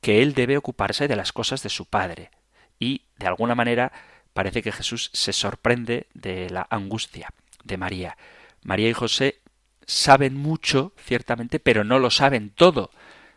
[0.00, 2.30] que él debe ocuparse de las cosas de su Padre.
[2.78, 3.92] Y, de alguna manera,
[4.34, 7.30] parece que Jesús se sorprende de la angustia
[7.64, 8.16] de María.
[8.62, 9.40] María y José
[9.86, 12.90] saben mucho, ciertamente, pero no lo saben todo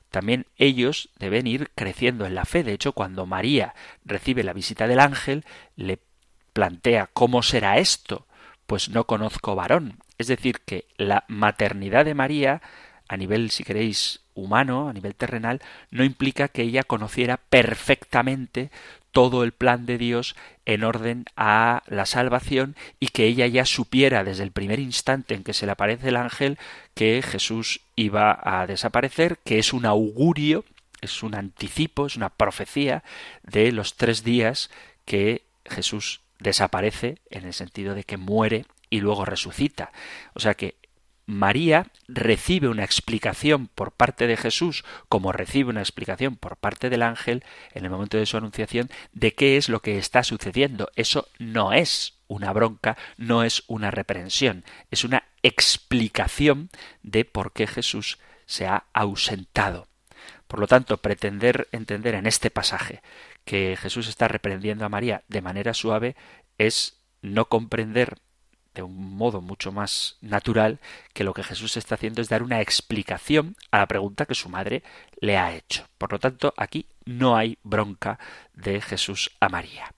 [0.10, 2.63] también ellos deben ir creciendo en la fe.
[2.63, 5.45] De hecho, cuando María recibe la visita del ángel,
[5.76, 6.00] le
[6.54, 8.28] plantea ¿cómo será esto?
[8.65, 10.00] Pues no conozco varón.
[10.17, 12.62] Es decir, que la maternidad de María,
[13.10, 18.72] a nivel, si queréis, humano, a nivel terrenal, no implica que ella conociera perfectamente
[19.12, 24.24] todo el plan de Dios en orden a la salvación y que ella ya supiera
[24.24, 26.60] desde el primer instante en que se le aparece el ángel
[26.93, 30.63] que Jesús iba a desaparecer, que es un augurio,
[31.02, 33.04] es un anticipo, es una profecía
[33.43, 34.69] de los tres días
[35.06, 39.91] que Jesús desaparece en el sentido de que muere y luego resucita.
[40.34, 40.76] O sea que
[41.30, 47.04] María recibe una explicación por parte de Jesús, como recibe una explicación por parte del
[47.04, 47.44] ángel
[47.76, 50.89] en el momento de su anunciación, de qué es lo que está sucediendo.
[50.96, 56.72] Eso no es una bronca, no es una reprensión, es una explicación
[57.04, 59.88] de por qué Jesús se ha ausentado.
[60.48, 63.04] Por lo tanto, pretender entender en este pasaje
[63.46, 66.15] que Jesús está reprendiendo a María de manera suave
[66.58, 68.18] es no comprender
[68.80, 70.80] de un modo mucho más natural
[71.13, 74.48] que lo que Jesús está haciendo es dar una explicación a la pregunta que su
[74.48, 74.84] madre
[75.20, 75.86] le ha hecho.
[75.98, 78.20] Por lo tanto, aquí no hay bronca
[78.54, 79.94] de Jesús a María.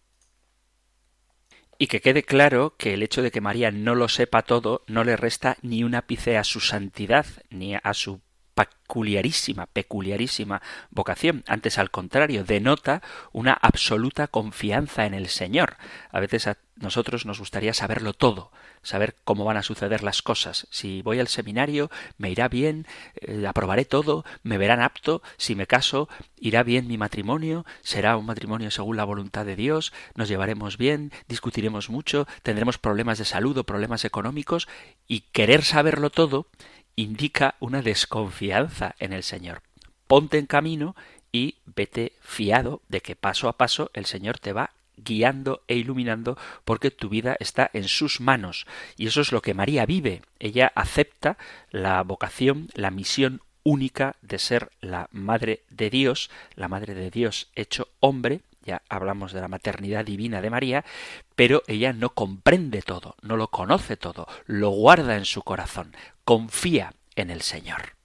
[1.78, 5.04] Y que quede claro que el hecho de que María no lo sepa todo no
[5.04, 8.20] le resta ni un ápice a su santidad, ni a su
[8.66, 11.44] peculiarísima, peculiarísima vocación.
[11.48, 15.78] Antes, al contrario, denota una absoluta confianza en el Señor.
[16.12, 20.68] A veces a nosotros nos gustaría saberlo todo, saber cómo van a suceder las cosas.
[20.72, 25.68] Si voy al seminario, me irá bien, eh, aprobaré todo, me verán apto, si me
[25.68, 30.78] caso, irá bien mi matrimonio, será un matrimonio según la voluntad de Dios, nos llevaremos
[30.78, 34.68] bien, discutiremos mucho, tendremos problemas de salud o problemas económicos,
[35.08, 36.48] y querer saberlo todo
[36.96, 39.62] indica una desconfianza en el Señor.
[40.08, 40.96] Ponte en camino
[41.32, 46.38] y vete fiado de que paso a paso el Señor te va guiando e iluminando
[46.66, 48.66] porque tu vida está en sus manos.
[48.98, 50.22] Y eso es lo que María vive.
[50.40, 51.38] Ella acepta
[51.72, 57.50] la vocación, la misión única de ser la Madre de Dios, la Madre de Dios
[57.56, 60.86] hecho hombre, ya hablamos de la maternidad divina de María,
[61.36, 66.94] pero ella no comprende todo, no lo conoce todo, lo guarda en su corazón, confía
[67.16, 67.96] en el Señor.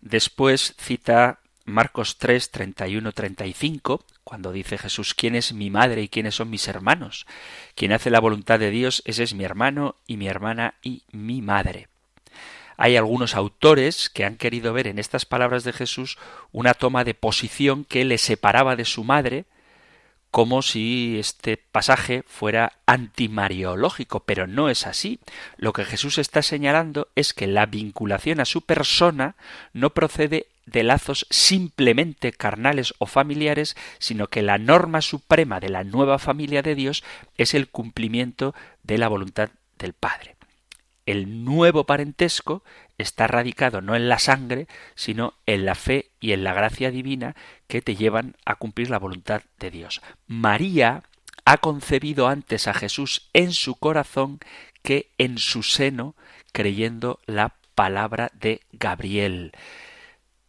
[0.00, 6.34] Después cita Marcos 3, 31, 35, cuando dice Jesús, ¿quién es mi madre y quiénes
[6.34, 7.26] son mis hermanos?
[7.74, 11.40] Quien hace la voluntad de Dios, ese es mi hermano y mi hermana y mi
[11.40, 11.88] madre.
[12.76, 16.18] Hay algunos autores que han querido ver en estas palabras de Jesús
[16.52, 19.44] una toma de posición que le separaba de su madre,
[20.30, 25.20] como si este pasaje fuera antimariológico, pero no es así.
[25.56, 29.36] Lo que Jesús está señalando es que la vinculación a su persona
[29.72, 35.84] no procede de lazos simplemente carnales o familiares, sino que la norma suprema de la
[35.84, 37.04] nueva familia de Dios
[37.38, 40.33] es el cumplimiento de la voluntad del Padre.
[41.06, 42.62] El nuevo parentesco
[42.98, 47.34] está radicado no en la sangre, sino en la fe y en la gracia divina
[47.66, 50.00] que te llevan a cumplir la voluntad de Dios.
[50.26, 51.02] María
[51.44, 54.40] ha concebido antes a Jesús en su corazón
[54.82, 56.14] que en su seno,
[56.52, 59.52] creyendo la palabra de Gabriel.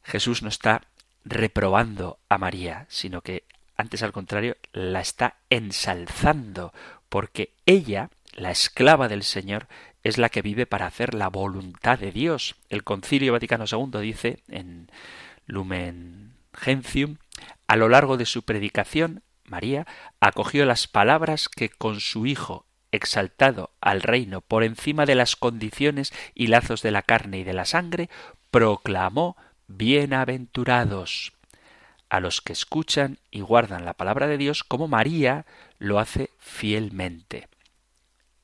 [0.04, 0.84] Jesús no está
[1.24, 3.44] reprobando a María, sino que
[3.76, 6.74] antes al contrario la está ensalzando,
[7.10, 9.68] porque ella, la esclava del Señor,
[10.06, 12.56] es la que vive para hacer la voluntad de Dios.
[12.70, 14.88] El Concilio Vaticano II dice en
[15.48, 17.18] Lumen Gentium,
[17.65, 19.88] a lo largo de su predicación, María
[20.20, 26.13] acogió las palabras que con su Hijo exaltado al reino por encima de las condiciones
[26.36, 28.12] y lazos de la carne y de la sangre,
[28.52, 31.34] proclamó bienaventurados
[32.10, 35.48] a los que escuchan y guardan la palabra de Dios como María
[35.80, 37.48] lo hace fielmente.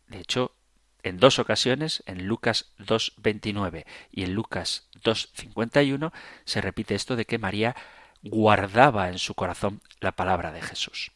[0.08, 0.54] De hecho,
[1.04, 6.12] en dos ocasiones, en Lucas 2.29 y en Lucas 2.51,
[6.46, 7.76] se repite esto de que María
[8.24, 11.12] guardaba en su corazón la palabra de Jesús.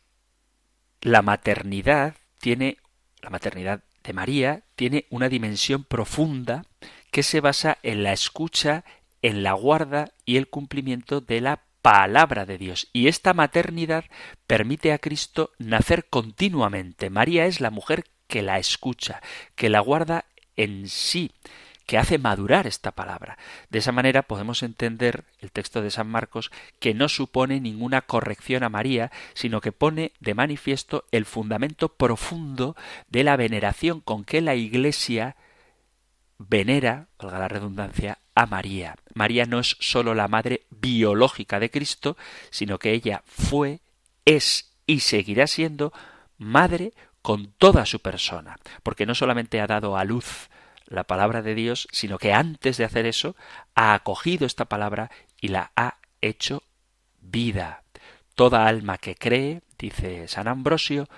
[1.02, 2.78] La maternidad tiene,
[3.22, 6.66] la maternidad de María tiene una dimensión profunda
[7.12, 8.84] que se basa en la escucha,
[9.22, 12.90] en la guarda y el cumplimiento de la palabra de Dios.
[12.94, 14.06] Y esta maternidad
[14.48, 17.12] permite a Cristo nacer continuamente.
[17.12, 19.22] María es la mujer que la escucha,
[19.56, 21.32] que la guarda en sí,
[21.86, 23.38] que hace madurar esta palabra.
[23.70, 28.64] De esa manera podemos entender el texto de San Marcos que no supone ninguna corrección
[28.64, 32.76] a María, sino que pone de manifiesto el fundamento profundo
[33.10, 35.36] de la veneración con que la Iglesia
[36.38, 38.96] venera, valga la redundancia, a María.
[39.14, 42.18] María no es sólo la madre biológica de Cristo,
[42.50, 43.80] sino que ella fue,
[44.26, 45.94] es y seguirá siendo
[46.38, 46.94] madre
[47.26, 50.52] con toda su persona, porque no solamente ha dado a luz
[50.86, 53.36] la palabra de Dios, sino que antes de hacer eso
[53.74, 55.10] ha acogido esta palabra
[55.42, 56.62] y la ha hecho
[57.22, 57.82] vida.
[58.36, 61.10] Toda alma que cree, dice San Ambrosio,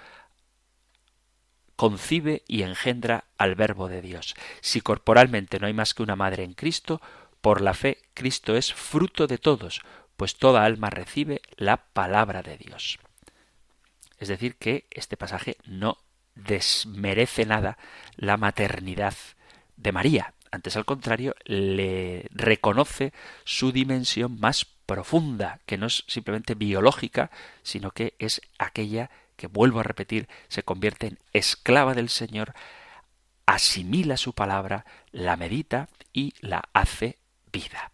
[1.75, 4.35] concibe y engendra al Verbo de Dios.
[4.61, 7.01] Si corporalmente no hay más que una madre en Cristo,
[7.41, 9.81] por la fe Cristo es fruto de todos,
[10.15, 12.97] pues toda alma recibe la palabra de Dios.
[14.17, 15.97] Es decir, que este pasaje no
[16.35, 17.77] desmerece nada
[18.15, 19.13] la maternidad
[19.75, 20.33] de María.
[20.51, 23.13] Antes, al contrario, le reconoce
[23.43, 27.29] su dimensión más profunda, que no es simplemente biológica,
[27.63, 32.53] sino que es aquella que, vuelvo a repetir, se convierte en esclava del Señor,
[33.45, 37.19] asimila su palabra, la medita y la hace
[37.51, 37.91] vida.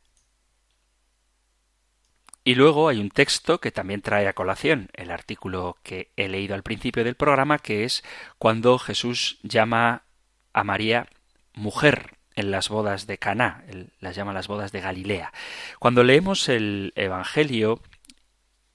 [2.44, 6.56] Y luego hay un texto que también trae a colación el artículo que he leído
[6.56, 8.04] al principio del programa, que es
[8.38, 10.04] cuando Jesús llama
[10.52, 11.08] a María
[11.54, 13.64] mujer en las bodas de Caná,
[14.00, 15.32] las llama las bodas de Galilea.
[15.80, 17.80] Cuando leemos el Evangelio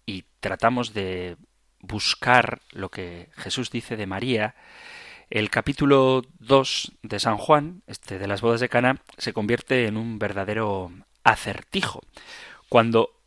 [0.07, 1.37] y tratamos de
[1.81, 4.55] buscar lo que Jesús dice de María,
[5.29, 9.99] el capítulo 2 de San Juan, este de las bodas de Cana, se convierte en
[9.99, 10.91] un verdadero
[11.23, 12.01] acertijo.
[12.71, 13.18] Cuando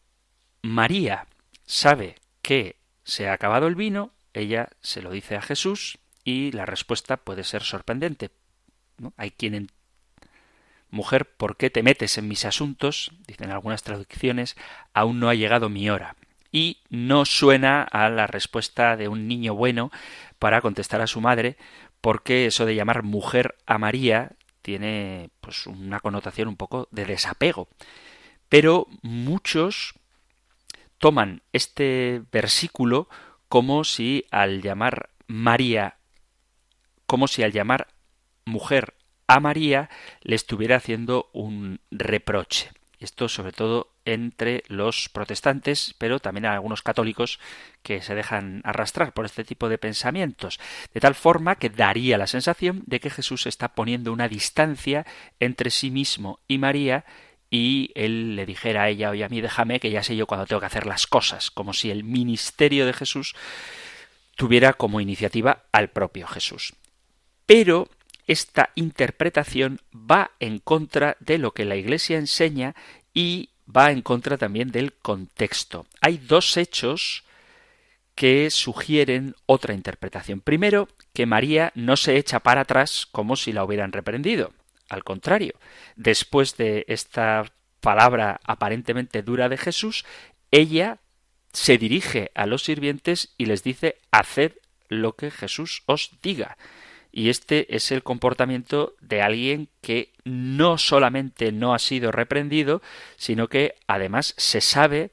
[0.62, 1.28] María
[1.66, 6.66] sabe que se ha acabado el vino, ella se lo dice a Jesús y la
[6.66, 8.30] respuesta puede ser sorprendente.
[9.18, 9.70] Hay quien
[10.90, 13.12] Mujer, ¿por qué te metes en mis asuntos?
[13.26, 14.58] Dicen algunas traducciones,
[14.94, 16.18] aún no ha llegado mi hora
[16.52, 19.90] y no suena a la respuesta de un niño bueno
[20.38, 21.56] para contestar a su madre,
[22.02, 27.70] porque eso de llamar mujer a María tiene pues una connotación un poco de desapego.
[28.50, 29.96] Pero muchos
[31.02, 33.10] toman este versículo
[33.50, 35.98] como si al llamar María,
[37.08, 37.88] como si al llamar
[38.46, 38.94] mujer
[39.28, 39.90] a María
[40.22, 42.70] le estuviera haciendo un reproche.
[43.00, 47.40] Esto sobre todo entre los protestantes, pero también hay algunos católicos
[47.82, 50.60] que se dejan arrastrar por este tipo de pensamientos,
[50.94, 55.08] de tal forma que daría la sensación de que Jesús está poniendo una distancia
[55.40, 57.06] entre sí mismo y María
[57.54, 60.48] y él le dijera a ella, oye, a mí déjame que ya sé yo cuando
[60.48, 63.36] tengo que hacer las cosas, como si el ministerio de Jesús
[64.36, 66.74] tuviera como iniciativa al propio Jesús.
[67.46, 67.90] Pero
[68.26, 72.74] esta interpretación va en contra de lo que la Iglesia enseña
[73.14, 75.86] y va en contra también del contexto.
[76.00, 77.26] Hay dos hechos
[78.16, 80.40] que sugieren otra interpretación.
[80.40, 84.54] Primero, que María no se echa para atrás como si la hubieran reprendido.
[84.92, 85.54] Al contrario,
[85.96, 87.46] después de esta
[87.80, 90.04] palabra aparentemente dura de Jesús,
[90.52, 91.00] ella
[91.54, 94.52] se dirige a los sirvientes y les dice haced
[94.90, 96.58] lo que Jesús os diga.
[97.10, 102.82] Y este es el comportamiento de alguien que no solamente no ha sido reprendido,
[103.16, 105.12] sino que además se sabe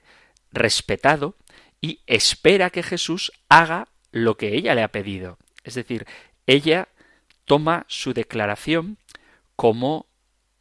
[0.51, 1.37] respetado
[1.81, 5.39] y espera que Jesús haga lo que ella le ha pedido.
[5.62, 6.05] Es decir,
[6.49, 6.89] ella
[7.45, 8.99] toma su declaración
[9.59, 10.07] como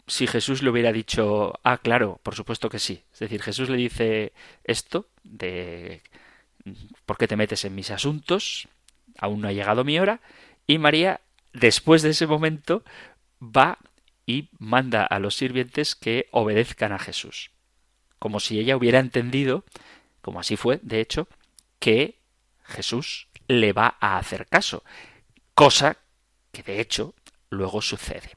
[0.08, 3.04] si Jesús le hubiera dicho, ah, claro, por supuesto que sí.
[3.14, 4.34] Es decir, Jesús le dice
[4.64, 6.02] esto de
[7.06, 8.68] ¿por qué te metes en mis asuntos?
[9.20, 10.20] Aún no ha llegado mi hora.
[10.66, 11.22] Y María
[11.54, 12.84] después de ese momento
[13.39, 13.78] va
[14.26, 17.52] y manda a los sirvientes que obedezcan a Jesús.
[18.18, 19.64] Como si ella hubiera entendido,
[20.24, 21.28] como así fue, de hecho,
[21.78, 22.18] que
[22.64, 24.84] Jesús le va a hacer caso,
[25.54, 25.98] cosa
[26.52, 27.14] que de hecho
[27.52, 28.36] luego sucede.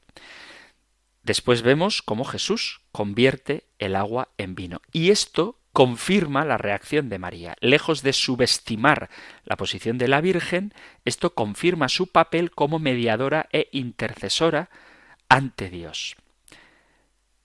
[1.23, 4.81] Después vemos cómo Jesús convierte el agua en vino.
[4.91, 7.55] Y esto confirma la reacción de María.
[7.61, 9.09] Lejos de subestimar
[9.45, 10.73] la posición de la Virgen,
[11.05, 14.69] esto confirma su papel como mediadora e intercesora
[15.29, 16.15] ante Dios.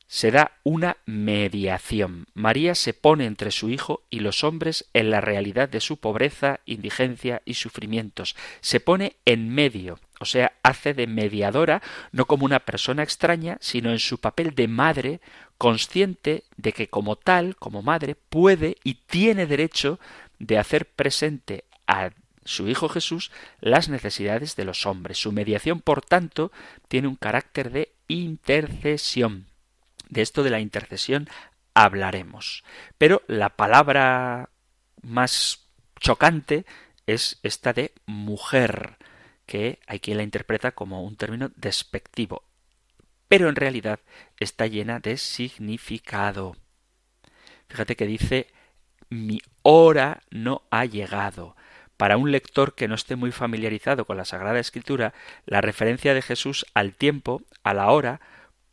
[0.08, 2.26] Se da una mediación.
[2.32, 6.60] María se pone entre su Hijo y los hombres en la realidad de su pobreza,
[6.64, 8.36] indigencia y sufrimientos.
[8.60, 13.90] Se pone en medio, o sea, hace de mediadora, no como una persona extraña, sino
[13.90, 15.20] en su papel de madre
[15.58, 19.98] consciente de que como tal, como madre, puede y tiene derecho
[20.38, 22.10] de hacer presente a
[22.44, 25.18] su Hijo Jesús las necesidades de los hombres.
[25.18, 26.52] Su mediación, por tanto,
[26.88, 29.46] tiene un carácter de intercesión.
[30.08, 31.28] De esto de la intercesión
[31.74, 32.64] hablaremos.
[32.98, 34.50] Pero la palabra
[35.02, 35.66] más
[36.00, 36.64] chocante
[37.06, 38.96] es esta de mujer,
[39.46, 42.42] que hay quien la interpreta como un término despectivo
[43.28, 44.00] pero en realidad
[44.38, 46.56] está llena de significado.
[47.68, 48.48] Fíjate que dice
[49.08, 51.56] mi hora no ha llegado.
[51.96, 55.14] Para un lector que no esté muy familiarizado con la Sagrada Escritura,
[55.46, 58.20] la referencia de Jesús al tiempo, a la hora,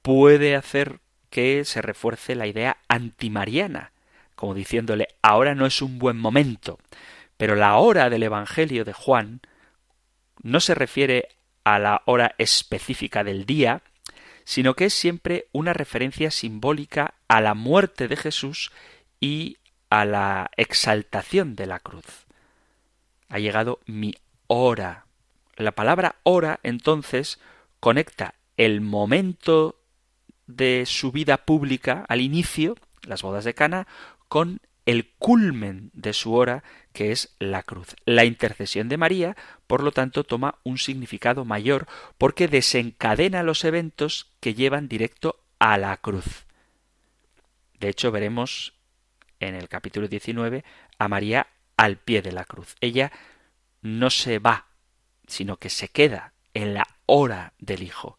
[0.01, 0.99] puede hacer
[1.30, 3.91] que se refuerce la idea antimariana,
[4.36, 6.80] como diciéndole ahora no es un buen momento.
[7.38, 9.39] Pero la hora del Evangelio de Juan
[10.44, 11.30] no se refiere
[11.64, 13.82] a la hora específica del día,
[14.44, 18.72] sino que es siempre una referencia simbólica a la muerte de Jesús
[19.20, 19.58] y
[19.89, 22.26] a la exaltación de la cruz.
[23.30, 24.16] Ha llegado mi
[24.48, 25.06] hora.
[25.56, 27.39] La palabra hora entonces
[27.80, 29.80] conecta el momento
[30.48, 33.88] de su vida pública al inicio, las bodas de Cana,
[34.28, 37.95] con el culmen de su hora, que es la cruz.
[38.05, 39.36] La intercesión de María,
[39.67, 45.77] por lo tanto, toma un significado mayor porque desencadena los eventos que llevan directo a
[45.77, 46.45] la cruz.
[47.79, 48.73] De hecho, veremos
[49.39, 50.63] en el capítulo 19
[50.97, 52.75] a María al pie de la cruz.
[52.81, 53.11] Ella
[53.81, 54.67] no se va,
[55.27, 58.17] sino que se queda en la hora del Hijo.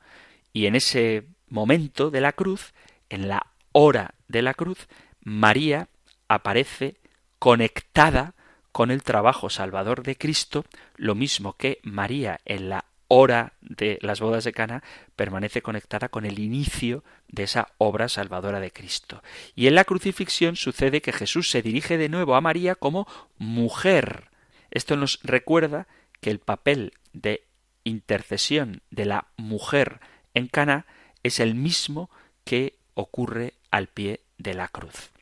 [0.52, 2.74] Y en ese momento de la cruz,
[3.08, 4.88] en la hora de la cruz,
[5.20, 5.88] María
[6.34, 6.96] aparece
[7.38, 8.34] conectada
[8.72, 10.64] con el trabajo salvador de Cristo,
[10.96, 14.82] lo mismo que María en la hora de las bodas de Cana
[15.14, 19.22] permanece conectada con el inicio de esa obra salvadora de Cristo.
[19.54, 23.06] Y en la crucifixión sucede que Jesús se dirige de nuevo a María como
[23.38, 24.30] mujer.
[24.70, 25.86] Esto nos recuerda
[26.20, 27.44] que el papel de
[27.84, 30.00] intercesión de la mujer
[30.32, 30.86] en Cana
[31.22, 32.10] es el mismo
[32.44, 35.13] que ocurre al pie de la cruz.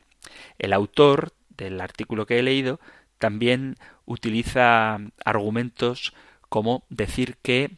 [0.59, 2.79] El autor del artículo que he leído
[3.17, 3.75] también
[4.05, 6.13] utiliza argumentos
[6.49, 7.71] como decir que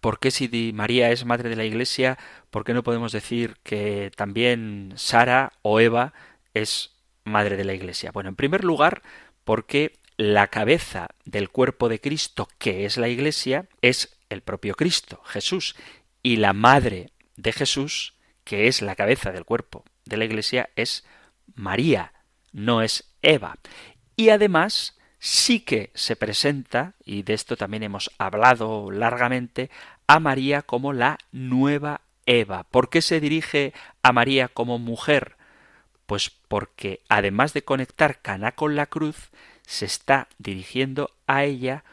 [0.00, 2.18] ¿por qué si María es madre de la Iglesia,
[2.50, 6.12] por qué no podemos decir que también Sara o Eva
[6.54, 6.92] es
[7.24, 8.10] madre de la Iglesia?
[8.12, 9.02] Bueno, en primer lugar,
[9.44, 15.22] porque la cabeza del cuerpo de Cristo, que es la Iglesia, es el propio Cristo,
[15.24, 15.76] Jesús,
[16.22, 18.14] y la madre de Jesús,
[18.44, 21.04] que es la cabeza del cuerpo de la Iglesia, es
[21.54, 22.12] María,
[22.52, 23.56] no es Eva.
[24.16, 29.70] Y además sí que se presenta, y de esto también hemos hablado largamente,
[30.06, 32.64] a María como la nueva Eva.
[32.64, 33.72] ¿Por qué se dirige
[34.02, 35.36] a María como mujer?
[36.06, 39.30] Pues porque además de conectar Caná con la cruz,
[39.66, 41.84] se está dirigiendo a ella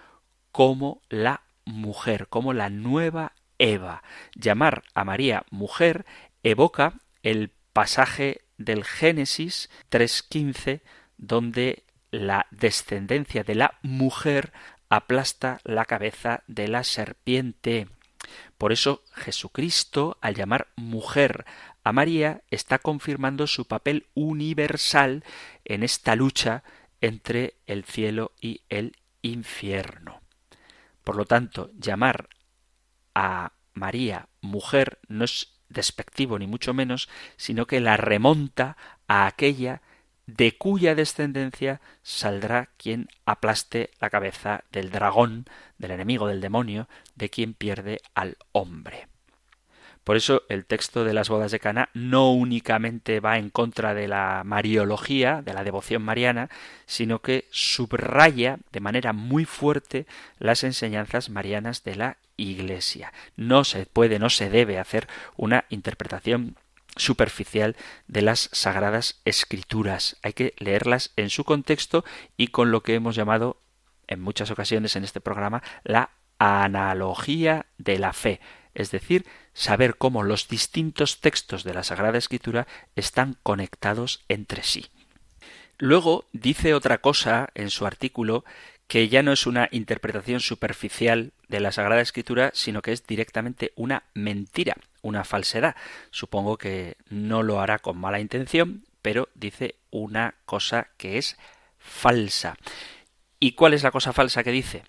[0.51, 4.01] como la mujer, como la nueva Eva.
[4.33, 6.05] Llamar a María mujer
[6.41, 10.81] evoca el pasaje del Génesis 3.15
[11.17, 14.51] donde la descendencia de la mujer
[14.89, 17.87] aplasta la cabeza de la serpiente.
[18.57, 21.45] Por eso Jesucristo, al llamar mujer
[21.83, 25.23] a María, está confirmando su papel universal
[25.63, 26.63] en esta lucha
[26.99, 30.21] entre el cielo y el infierno.
[31.03, 32.27] Por lo tanto, llamar
[33.13, 39.81] a María mujer no es despectivo ni mucho menos, sino que la remonta a aquella
[40.25, 45.45] de cuya descendencia saldrá quien aplaste la cabeza del dragón,
[45.77, 49.07] del enemigo del demonio, de quien pierde al hombre.
[50.07, 54.07] Por eso el texto de las bodas de Cana no únicamente va en contra de
[54.07, 56.49] la mariología, de la devoción mariana,
[56.85, 60.07] sino que subraya de manera muy fuerte
[60.39, 63.11] las enseñanzas marianas de la Iglesia.
[63.35, 66.55] No se puede, no se debe hacer una interpretación
[66.95, 67.75] superficial
[68.07, 70.15] de las sagradas escrituras.
[70.23, 72.05] Hay que leerlas en su contexto
[72.37, 73.59] y con lo que hemos llamado
[74.07, 78.39] en muchas ocasiones en este programa la analogía de la fe,
[78.77, 84.85] es decir, saber cómo los distintos textos de la Sagrada Escritura están conectados entre sí.
[85.79, 88.45] Luego dice otra cosa en su artículo
[88.87, 93.73] que ya no es una interpretación superficial de la Sagrada Escritura, sino que es directamente
[93.75, 95.75] una mentira, una falsedad.
[96.11, 101.35] Supongo que no lo hará con mala intención, pero dice una cosa que es
[101.79, 102.57] falsa.
[103.39, 104.83] ¿Y cuál es la cosa falsa que dice?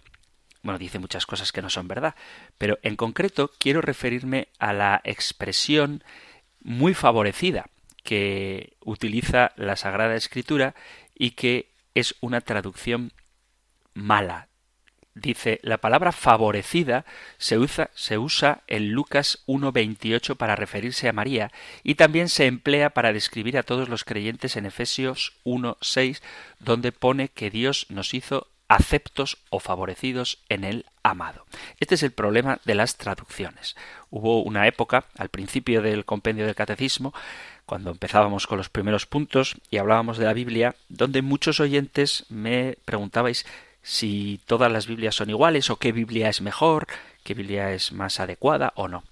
[0.62, 2.14] Bueno, dice muchas cosas que no son verdad,
[2.58, 6.02] pero en concreto quiero referirme a la expresión
[6.60, 7.66] muy favorecida
[8.02, 10.74] que utiliza la Sagrada Escritura
[11.14, 13.12] y que es una traducción
[13.94, 14.48] mala.
[15.14, 17.04] Dice, la palabra favorecida
[17.38, 21.50] se usa, se usa en Lucas 1.28 para referirse a María
[21.82, 26.22] y también se emplea para describir a todos los creyentes en Efesios 1.6,
[26.60, 31.46] donde pone que Dios nos hizo aceptos o favorecidos en el amado.
[31.80, 33.76] Este es el problema de las traducciones.
[34.10, 37.14] Hubo una época, al principio del compendio del catecismo,
[37.64, 42.76] cuando empezábamos con los primeros puntos y hablábamos de la Biblia, donde muchos oyentes me
[42.84, 43.46] preguntabais
[43.82, 46.86] si todas las Biblias son iguales o qué Biblia es mejor,
[47.24, 49.02] qué Biblia es más adecuada o no.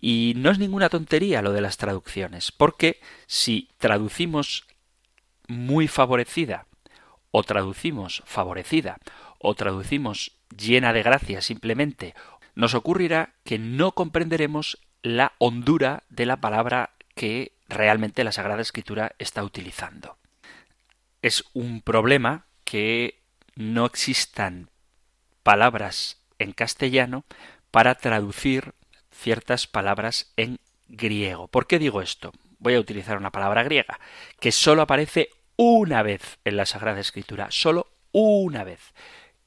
[0.00, 4.64] Y no es ninguna tontería lo de las traducciones, porque si traducimos
[5.46, 6.66] muy favorecida
[7.36, 8.98] o traducimos favorecida
[9.40, 12.14] o traducimos llena de gracia simplemente,
[12.54, 19.16] nos ocurrirá que no comprenderemos la hondura de la palabra que realmente la Sagrada Escritura
[19.18, 20.16] está utilizando.
[21.22, 23.18] Es un problema que
[23.56, 24.70] no existan
[25.42, 27.24] palabras en castellano
[27.72, 28.74] para traducir
[29.10, 31.48] ciertas palabras en griego.
[31.48, 32.30] ¿Por qué digo esto?
[32.60, 33.98] Voy a utilizar una palabra griega
[34.38, 38.92] que solo aparece una vez en la Sagrada Escritura, solo una vez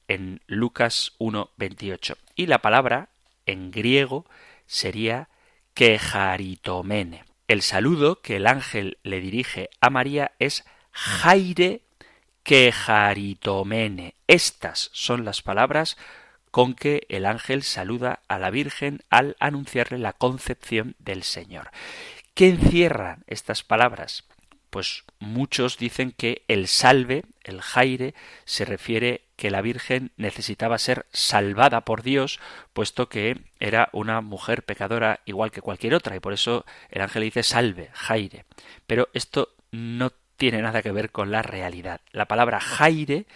[0.08, 2.16] en Lucas 1.28.
[2.34, 3.10] Y la palabra
[3.46, 4.26] en griego
[4.66, 5.28] sería
[5.74, 7.24] quejaritomene.
[7.46, 11.82] El saludo que el ángel le dirige a María es Jaire
[12.42, 14.14] quejaritomene.
[14.26, 15.96] Estas son las palabras
[16.50, 21.70] con que el ángel saluda a la Virgen al anunciarle la concepción del Señor.
[22.34, 24.24] ¿Qué encierran estas palabras?
[24.70, 28.14] Pues muchos dicen que el salve, el jaire,
[28.44, 32.40] se refiere que la Virgen necesitaba ser salvada por Dios,
[32.72, 37.22] puesto que era una mujer pecadora igual que cualquier otra, y por eso el ángel
[37.22, 38.44] dice salve, jaire.
[38.86, 42.00] Pero esto no tiene nada que ver con la realidad.
[42.12, 43.26] La palabra jaire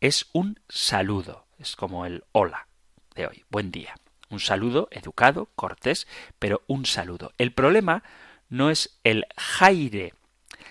[0.00, 2.66] es un saludo, es como el hola
[3.14, 3.94] de hoy, buen día.
[4.30, 6.06] Un saludo educado, cortés,
[6.38, 7.32] pero un saludo.
[7.36, 8.02] El problema
[8.48, 10.14] no es el jaire,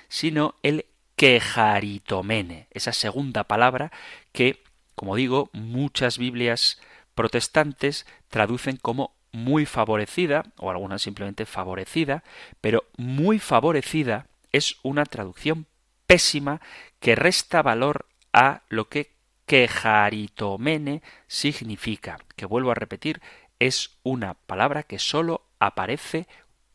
[0.10, 0.86] sino el
[1.16, 3.92] quejaritomene, esa segunda palabra
[4.32, 4.62] que,
[4.96, 6.82] como digo, muchas Biblias
[7.16, 12.24] protestantes traducen como muy favorecida, o algunas simplemente favorecida,
[12.62, 15.68] pero muy favorecida es una traducción
[16.08, 16.62] pésima
[17.00, 19.12] que resta valor a lo que
[19.46, 23.22] quejaritomene significa, que vuelvo a repetir,
[23.60, 26.28] es una palabra que sólo aparece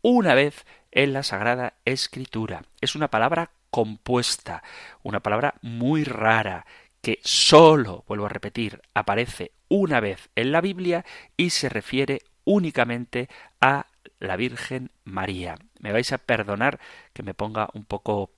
[0.03, 2.65] una vez en la Sagrada Escritura.
[2.81, 4.63] Es una palabra compuesta,
[5.03, 6.65] una palabra muy rara,
[7.03, 11.05] que sólo, vuelvo a repetir, aparece una vez en la Biblia
[11.37, 13.29] y se refiere únicamente
[13.61, 13.87] a
[14.21, 15.57] la Virgen María.
[15.81, 16.79] Me vais a perdonar
[17.13, 18.31] que me ponga un poco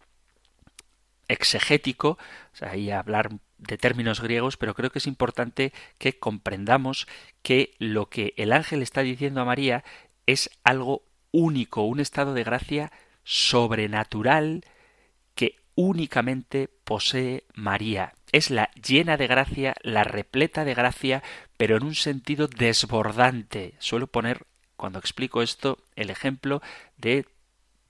[1.29, 2.19] exegético,
[2.61, 7.07] o hablar de términos griegos, pero creo que es importante que comprendamos
[7.43, 9.85] que lo que el ángel está diciendo a María
[10.27, 12.93] es algo único, un estado de gracia
[13.25, 14.65] sobrenatural
[15.35, 18.15] que únicamente posee María.
[18.33, 21.23] Es la llena de gracia, la repleta de gracia,
[21.57, 23.75] pero en un sentido desbordante.
[23.79, 24.47] Suelo poner,
[24.77, 26.63] cuando explico esto, el ejemplo
[26.97, 27.27] de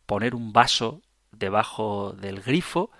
[0.06, 2.90] poner un vaso debajo del grifo,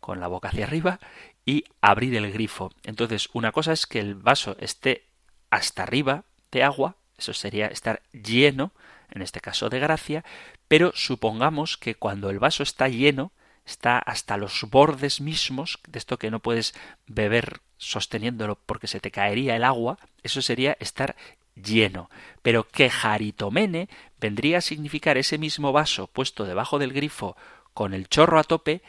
[0.00, 0.98] con la boca hacia arriba,
[1.44, 2.72] y abrir el grifo.
[2.82, 5.04] Entonces, una cosa es que el vaso esté
[5.50, 8.72] hasta arriba de agua, eso sería estar lleno,
[9.10, 10.24] en este caso de gracia,
[10.68, 13.32] pero supongamos que cuando el vaso está lleno,
[13.64, 16.74] está hasta los bordes mismos, de esto que no puedes
[17.06, 21.16] beber sosteniéndolo porque se te caería el agua, eso sería estar
[21.54, 22.10] lleno.
[22.42, 23.88] Pero que jaritomene
[24.20, 27.36] vendría a significar ese mismo vaso puesto debajo del grifo
[27.74, 28.82] con el chorro a tope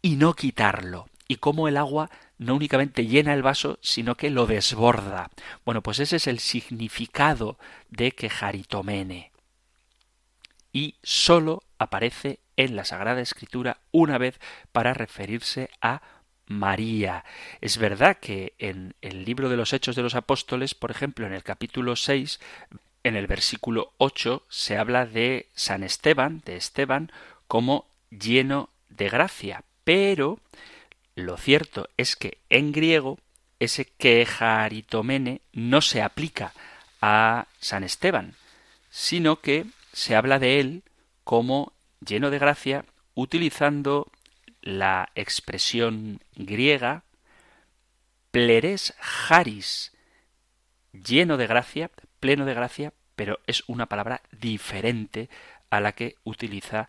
[0.00, 1.08] y no quitarlo.
[1.26, 5.30] Y cómo el agua no únicamente llena el vaso, sino que lo desborda.
[5.64, 7.58] Bueno, pues ese es el significado
[7.90, 9.33] de quejaritomene
[10.74, 14.38] y sólo aparece en la Sagrada Escritura una vez
[14.72, 16.02] para referirse a
[16.46, 17.24] María.
[17.60, 21.32] Es verdad que en el libro de los Hechos de los Apóstoles, por ejemplo, en
[21.32, 22.40] el capítulo 6,
[23.04, 27.12] en el versículo 8, se habla de San Esteban, de Esteban,
[27.46, 29.62] como lleno de gracia.
[29.84, 30.40] Pero
[31.14, 33.18] lo cierto es que en griego
[33.60, 36.52] ese quejaritomene no se aplica
[37.00, 38.34] a San Esteban,
[38.90, 40.82] sino que se habla de él
[41.22, 41.72] como
[42.04, 42.84] lleno de gracia
[43.14, 44.10] utilizando
[44.60, 47.04] la expresión griega
[48.32, 48.94] pleres
[49.28, 49.92] haris,
[50.92, 55.30] lleno de gracia, pleno de gracia, pero es una palabra diferente
[55.70, 56.88] a la que utiliza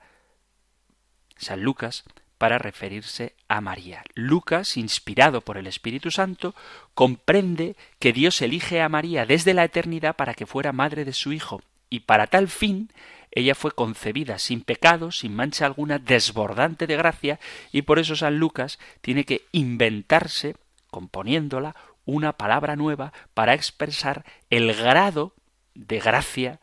[1.37, 2.03] San Lucas
[2.39, 4.03] para referirse a María.
[4.15, 6.55] Lucas, inspirado por el Espíritu Santo,
[6.95, 11.31] comprende que Dios elige a María desde la eternidad para que fuera madre de su
[11.31, 12.89] Hijo, y para tal fin
[13.35, 17.39] ella fue concebida sin pecado, sin mancha alguna, desbordante de gracia,
[17.71, 20.55] y por eso San Lucas tiene que inventarse,
[20.89, 21.75] componiéndola,
[22.05, 25.33] una palabra nueva para expresar el grado
[25.73, 26.61] de gracia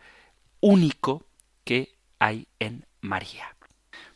[0.60, 1.26] único
[1.64, 3.54] que hay en María.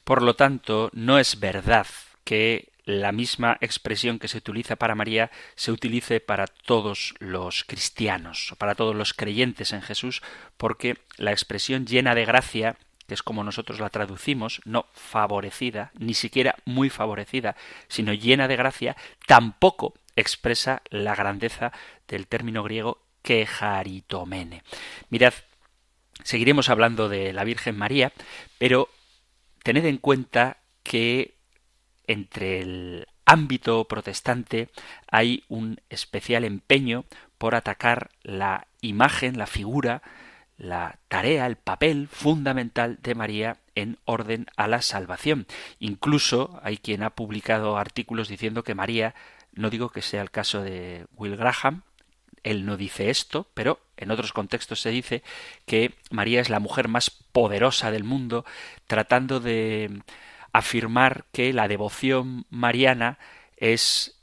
[0.04, 1.86] Por lo tanto, no es verdad
[2.24, 8.55] que la misma expresión que se utiliza para María se utilice para todos los cristianos,
[8.59, 10.22] para todos los creyentes en Jesús,
[10.57, 12.76] porque la expresión llena de gracia,
[13.09, 17.57] que es como nosotros la traducimos, no favorecida, ni siquiera muy favorecida,
[17.89, 21.72] sino llena de gracia, tampoco expresa la grandeza
[22.07, 24.62] del término griego quejaritomene.
[25.11, 25.34] Mirad,
[26.22, 28.12] seguiremos hablando de la Virgen María,
[28.59, 28.89] pero
[29.64, 31.36] tened en cuenta que
[32.07, 34.68] entre el ámbito protestante
[35.11, 37.04] hay un especial empeño
[37.38, 40.02] por atacar la imagen, la figura,
[40.57, 45.46] la tarea, el papel fundamental de María en orden a la salvación.
[45.78, 49.14] Incluso hay quien ha publicado artículos diciendo que María,
[49.52, 51.82] no digo que sea el caso de Will Graham,
[52.42, 55.22] él no dice esto, pero en otros contextos se dice
[55.66, 58.44] que María es la mujer más poderosa del mundo,
[58.86, 60.00] tratando de
[60.57, 63.18] afirmar que la devoción mariana
[63.59, 64.18] es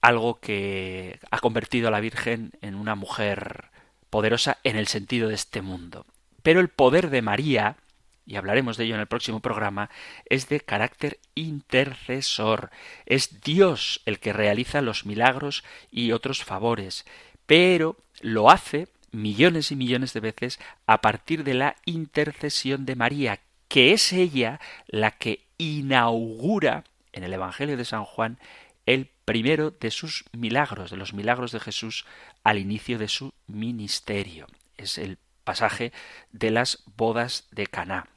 [0.00, 3.70] algo que ha convertido a la Virgen en una mujer
[4.08, 6.06] poderosa en el sentido de este mundo.
[6.44, 7.76] Pero el poder de María,
[8.24, 9.90] y hablaremos de ello en el próximo programa,
[10.26, 12.70] es de carácter intercesor.
[13.04, 17.04] Es Dios el que realiza los milagros y otros favores,
[17.46, 23.40] pero lo hace millones y millones de veces a partir de la intercesión de María,
[23.72, 28.38] que es ella la que inaugura en el Evangelio de San Juan
[28.84, 32.04] el primero de sus milagros, de los milagros de Jesús
[32.44, 34.46] al inicio de su ministerio.
[34.76, 35.90] Es el pasaje
[36.32, 38.08] de las bodas de Caná.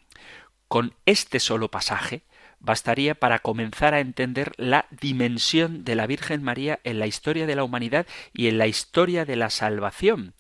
[0.68, 2.24] Con este solo pasaje
[2.60, 7.56] bastaría para comenzar a entender la dimensión de la Virgen María en la historia de
[7.56, 10.34] la humanidad y en la historia de la salvación.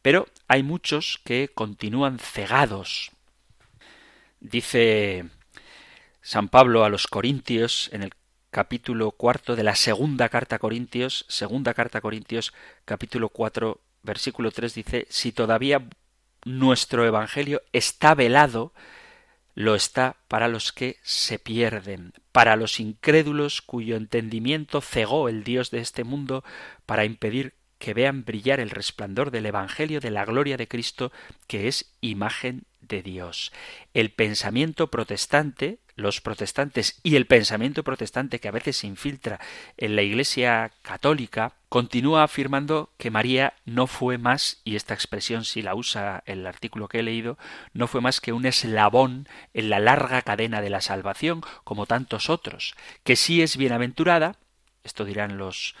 [0.00, 3.13] Pero hay muchos que continúan cegados.
[4.44, 5.24] Dice
[6.20, 8.12] San Pablo a los Corintios en el
[8.50, 12.52] capítulo cuarto de la segunda carta a Corintios, segunda carta a Corintios,
[12.84, 15.88] capítulo cuatro, versículo tres dice, si todavía
[16.44, 18.74] nuestro Evangelio está velado,
[19.54, 25.70] lo está para los que se pierden, para los incrédulos cuyo entendimiento cegó el Dios
[25.70, 26.44] de este mundo
[26.84, 27.54] para impedir
[27.84, 31.12] que vean brillar el resplandor del Evangelio de la gloria de Cristo,
[31.46, 33.52] que es imagen de Dios.
[33.92, 39.38] El pensamiento protestante, los protestantes y el pensamiento protestante que a veces se infiltra
[39.76, 45.60] en la Iglesia católica, continúa afirmando que María no fue más, y esta expresión si
[45.60, 47.36] la usa el artículo que he leído,
[47.74, 52.30] no fue más que un eslabón en la larga cadena de la salvación, como tantos
[52.30, 54.36] otros, que sí es bienaventurada,
[54.84, 55.74] esto dirán los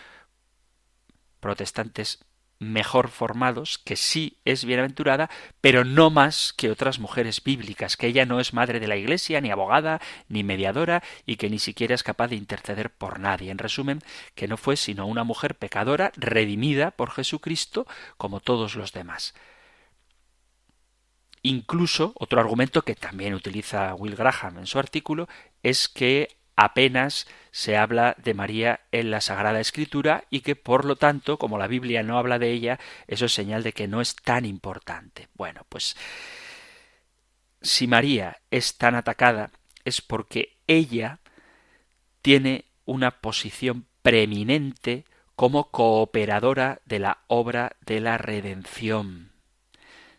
[1.44, 2.24] protestantes
[2.58, 5.28] mejor formados, que sí es bienaventurada,
[5.60, 9.42] pero no más que otras mujeres bíblicas, que ella no es madre de la Iglesia,
[9.42, 13.50] ni abogada, ni mediadora, y que ni siquiera es capaz de interceder por nadie.
[13.50, 14.00] En resumen,
[14.34, 17.86] que no fue sino una mujer pecadora, redimida por Jesucristo,
[18.16, 19.34] como todos los demás.
[21.42, 25.28] Incluso, otro argumento que también utiliza Will Graham en su artículo,
[25.62, 30.96] es que apenas se habla de María en la Sagrada Escritura y que por lo
[30.96, 34.16] tanto, como la Biblia no habla de ella, eso es señal de que no es
[34.16, 35.28] tan importante.
[35.34, 35.96] Bueno, pues
[37.62, 39.50] si María es tan atacada
[39.84, 41.20] es porque ella
[42.22, 45.04] tiene una posición preeminente
[45.36, 49.32] como cooperadora de la obra de la redención.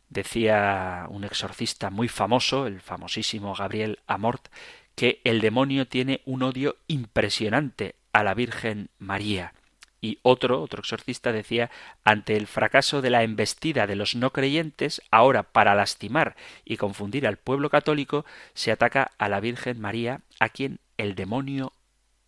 [0.10, 4.48] Decía un exorcista muy famoso, el famosísimo Gabriel Amort,
[4.96, 9.54] que el demonio tiene un odio impresionante a la Virgen María.
[10.02, 11.72] Y otro, otro exorcista decía,
[12.04, 17.26] ante el fracaso de la embestida de los no creyentes, ahora para lastimar y confundir
[17.26, 21.74] al pueblo católico, se ataca a la Virgen María, a quien el demonio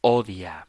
[0.02, 0.68] odia.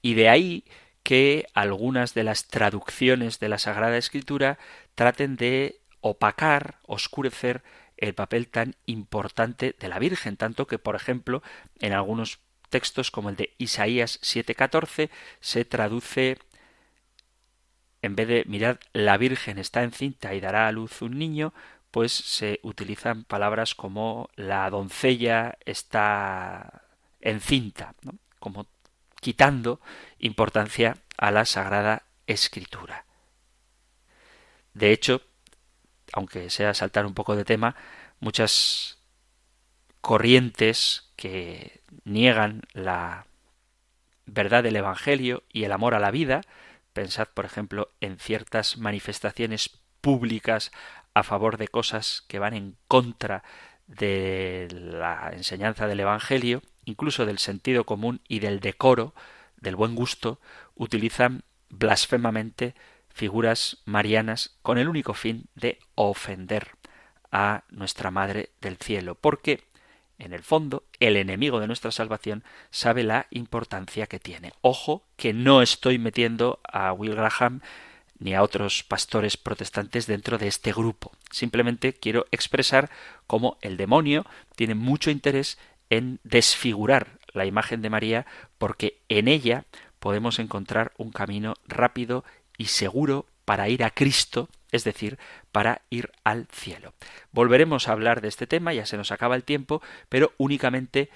[0.00, 0.64] Y de ahí
[1.02, 4.58] que algunas de las traducciones de la Sagrada Escritura
[4.94, 7.62] traten de opacar, oscurecer
[8.02, 11.40] el papel tan importante de la Virgen, tanto que, por ejemplo,
[11.78, 15.08] en algunos textos como el de Isaías 7:14
[15.40, 16.38] se traduce
[18.02, 21.54] en vez de mirad la Virgen está encinta y dará a luz un niño,
[21.92, 26.82] pues se utilizan palabras como la doncella está
[27.20, 27.94] encinta,
[28.40, 28.66] como
[29.20, 29.80] quitando
[30.18, 33.04] importancia a la Sagrada Escritura.
[34.74, 35.22] De hecho,
[36.12, 37.76] aunque sea saltar un poco de tema,
[38.20, 38.98] muchas
[40.00, 43.26] corrientes que niegan la
[44.26, 46.42] verdad del Evangelio y el amor a la vida,
[46.92, 50.72] pensad por ejemplo en ciertas manifestaciones públicas
[51.14, 53.42] a favor de cosas que van en contra
[53.86, 59.14] de la enseñanza del Evangelio, incluso del sentido común y del decoro,
[59.60, 60.40] del buen gusto,
[60.74, 62.74] utilizan blasfemamente
[63.12, 66.72] figuras marianas con el único fin de ofender
[67.30, 69.64] a nuestra Madre del Cielo, porque
[70.18, 74.52] en el fondo el enemigo de nuestra salvación sabe la importancia que tiene.
[74.60, 77.60] Ojo que no estoy metiendo a Will Graham
[78.18, 81.10] ni a otros pastores protestantes dentro de este grupo.
[81.30, 82.88] Simplemente quiero expresar
[83.26, 85.58] cómo el demonio tiene mucho interés
[85.90, 88.26] en desfigurar la imagen de María
[88.58, 89.64] porque en ella
[89.98, 92.24] podemos encontrar un camino rápido
[92.58, 95.18] y seguro para ir a Cristo, es decir,
[95.50, 96.94] para ir al cielo.
[97.32, 101.10] Volveremos a hablar de este tema, ya se nos acaba el tiempo, pero únicamente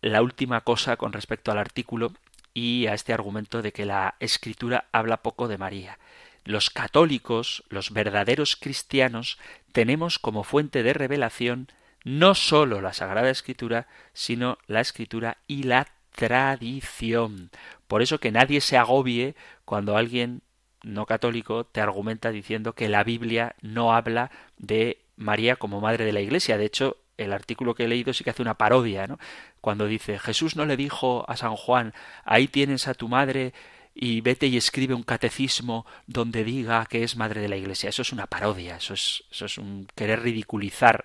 [0.00, 2.12] la última cosa con respecto al artículo
[2.52, 5.98] y a este argumento de que la escritura habla poco de María.
[6.44, 9.38] Los católicos, los verdaderos cristianos,
[9.72, 11.68] tenemos como fuente de revelación
[12.04, 17.50] no sólo la Sagrada Escritura, sino la Escritura y la tradición.
[17.86, 19.34] Por eso que nadie se agobie
[19.64, 20.42] cuando alguien
[20.82, 26.12] no católico te argumenta diciendo que la Biblia no habla de María como madre de
[26.12, 26.58] la Iglesia.
[26.58, 29.18] De hecho, el artículo que he leído sí que hace una parodia, ¿no?
[29.60, 31.94] Cuando dice Jesús no le dijo a San Juan
[32.24, 33.54] ahí tienes a tu madre
[33.94, 37.88] y vete y escribe un catecismo donde diga que es madre de la Iglesia.
[37.88, 41.04] Eso es una parodia, eso es, eso es un querer ridiculizar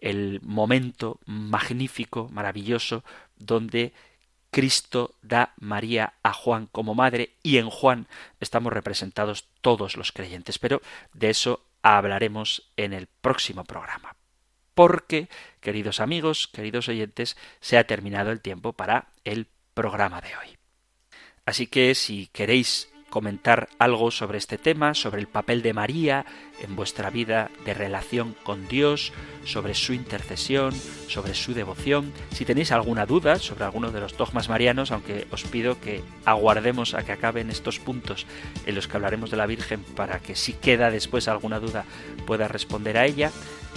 [0.00, 3.04] el momento magnífico, maravilloso,
[3.38, 3.94] donde
[4.54, 8.06] Cristo da María a Juan como madre y en Juan
[8.38, 10.60] estamos representados todos los creyentes.
[10.60, 10.80] Pero
[11.12, 14.14] de eso hablaremos en el próximo programa
[14.74, 15.28] porque,
[15.60, 20.56] queridos amigos, queridos oyentes, se ha terminado el tiempo para el programa de hoy.
[21.46, 26.26] Así que si queréis comentar algo sobre este tema, sobre el papel de María
[26.60, 29.12] en vuestra vida de relación con Dios,
[29.44, 30.74] sobre su intercesión,
[31.06, 32.12] sobre su devoción.
[32.32, 36.94] Si tenéis alguna duda sobre alguno de los dogmas marianos, aunque os pido que aguardemos
[36.94, 38.26] a que acaben estos puntos
[38.66, 41.84] en los que hablaremos de la Virgen para que si queda después alguna duda
[42.26, 43.30] pueda responder a ella.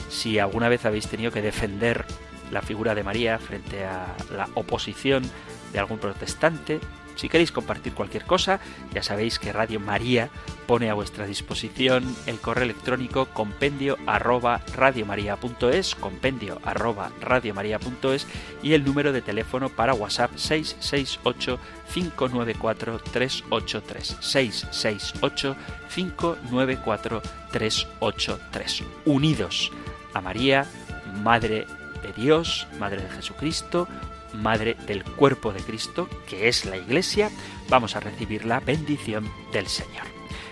[0.10, 2.06] Si alguna vez habéis tenido que defender
[2.52, 5.22] la figura de María frente a la oposición
[5.74, 6.80] de algún protestante,
[7.18, 8.60] si queréis compartir cualquier cosa,
[8.94, 10.30] ya sabéis que Radio María
[10.68, 14.62] pone a vuestra disposición el correo electrónico compendio arroba
[16.00, 17.12] compendio arroba
[18.64, 21.60] y el número de teléfono para WhatsApp 668
[21.94, 25.56] 594 383 668
[25.94, 29.72] 594 383 unidos
[30.14, 30.66] a María,
[31.24, 31.66] Madre
[32.02, 33.88] de Dios, Madre de Jesucristo,
[34.38, 37.30] Madre del cuerpo de Cristo, que es la Iglesia,
[37.70, 40.06] vamos a recibir la bendición del Señor.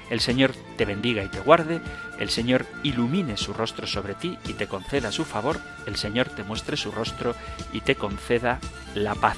[0.10, 1.82] El Señor te bendiga y te guarde,
[2.20, 6.44] el Señor ilumine su rostro sobre ti y te conceda su favor, el Señor te
[6.44, 7.36] muestre su rostro
[7.74, 8.60] y te conceda
[8.94, 9.38] la paz.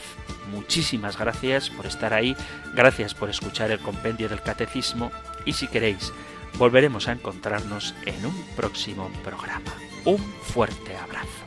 [0.51, 2.35] Muchísimas gracias por estar ahí,
[2.73, 5.11] gracias por escuchar el compendio del catecismo
[5.45, 6.11] y si queréis,
[6.57, 9.73] volveremos a encontrarnos en un próximo programa.
[10.05, 11.46] Un fuerte abrazo.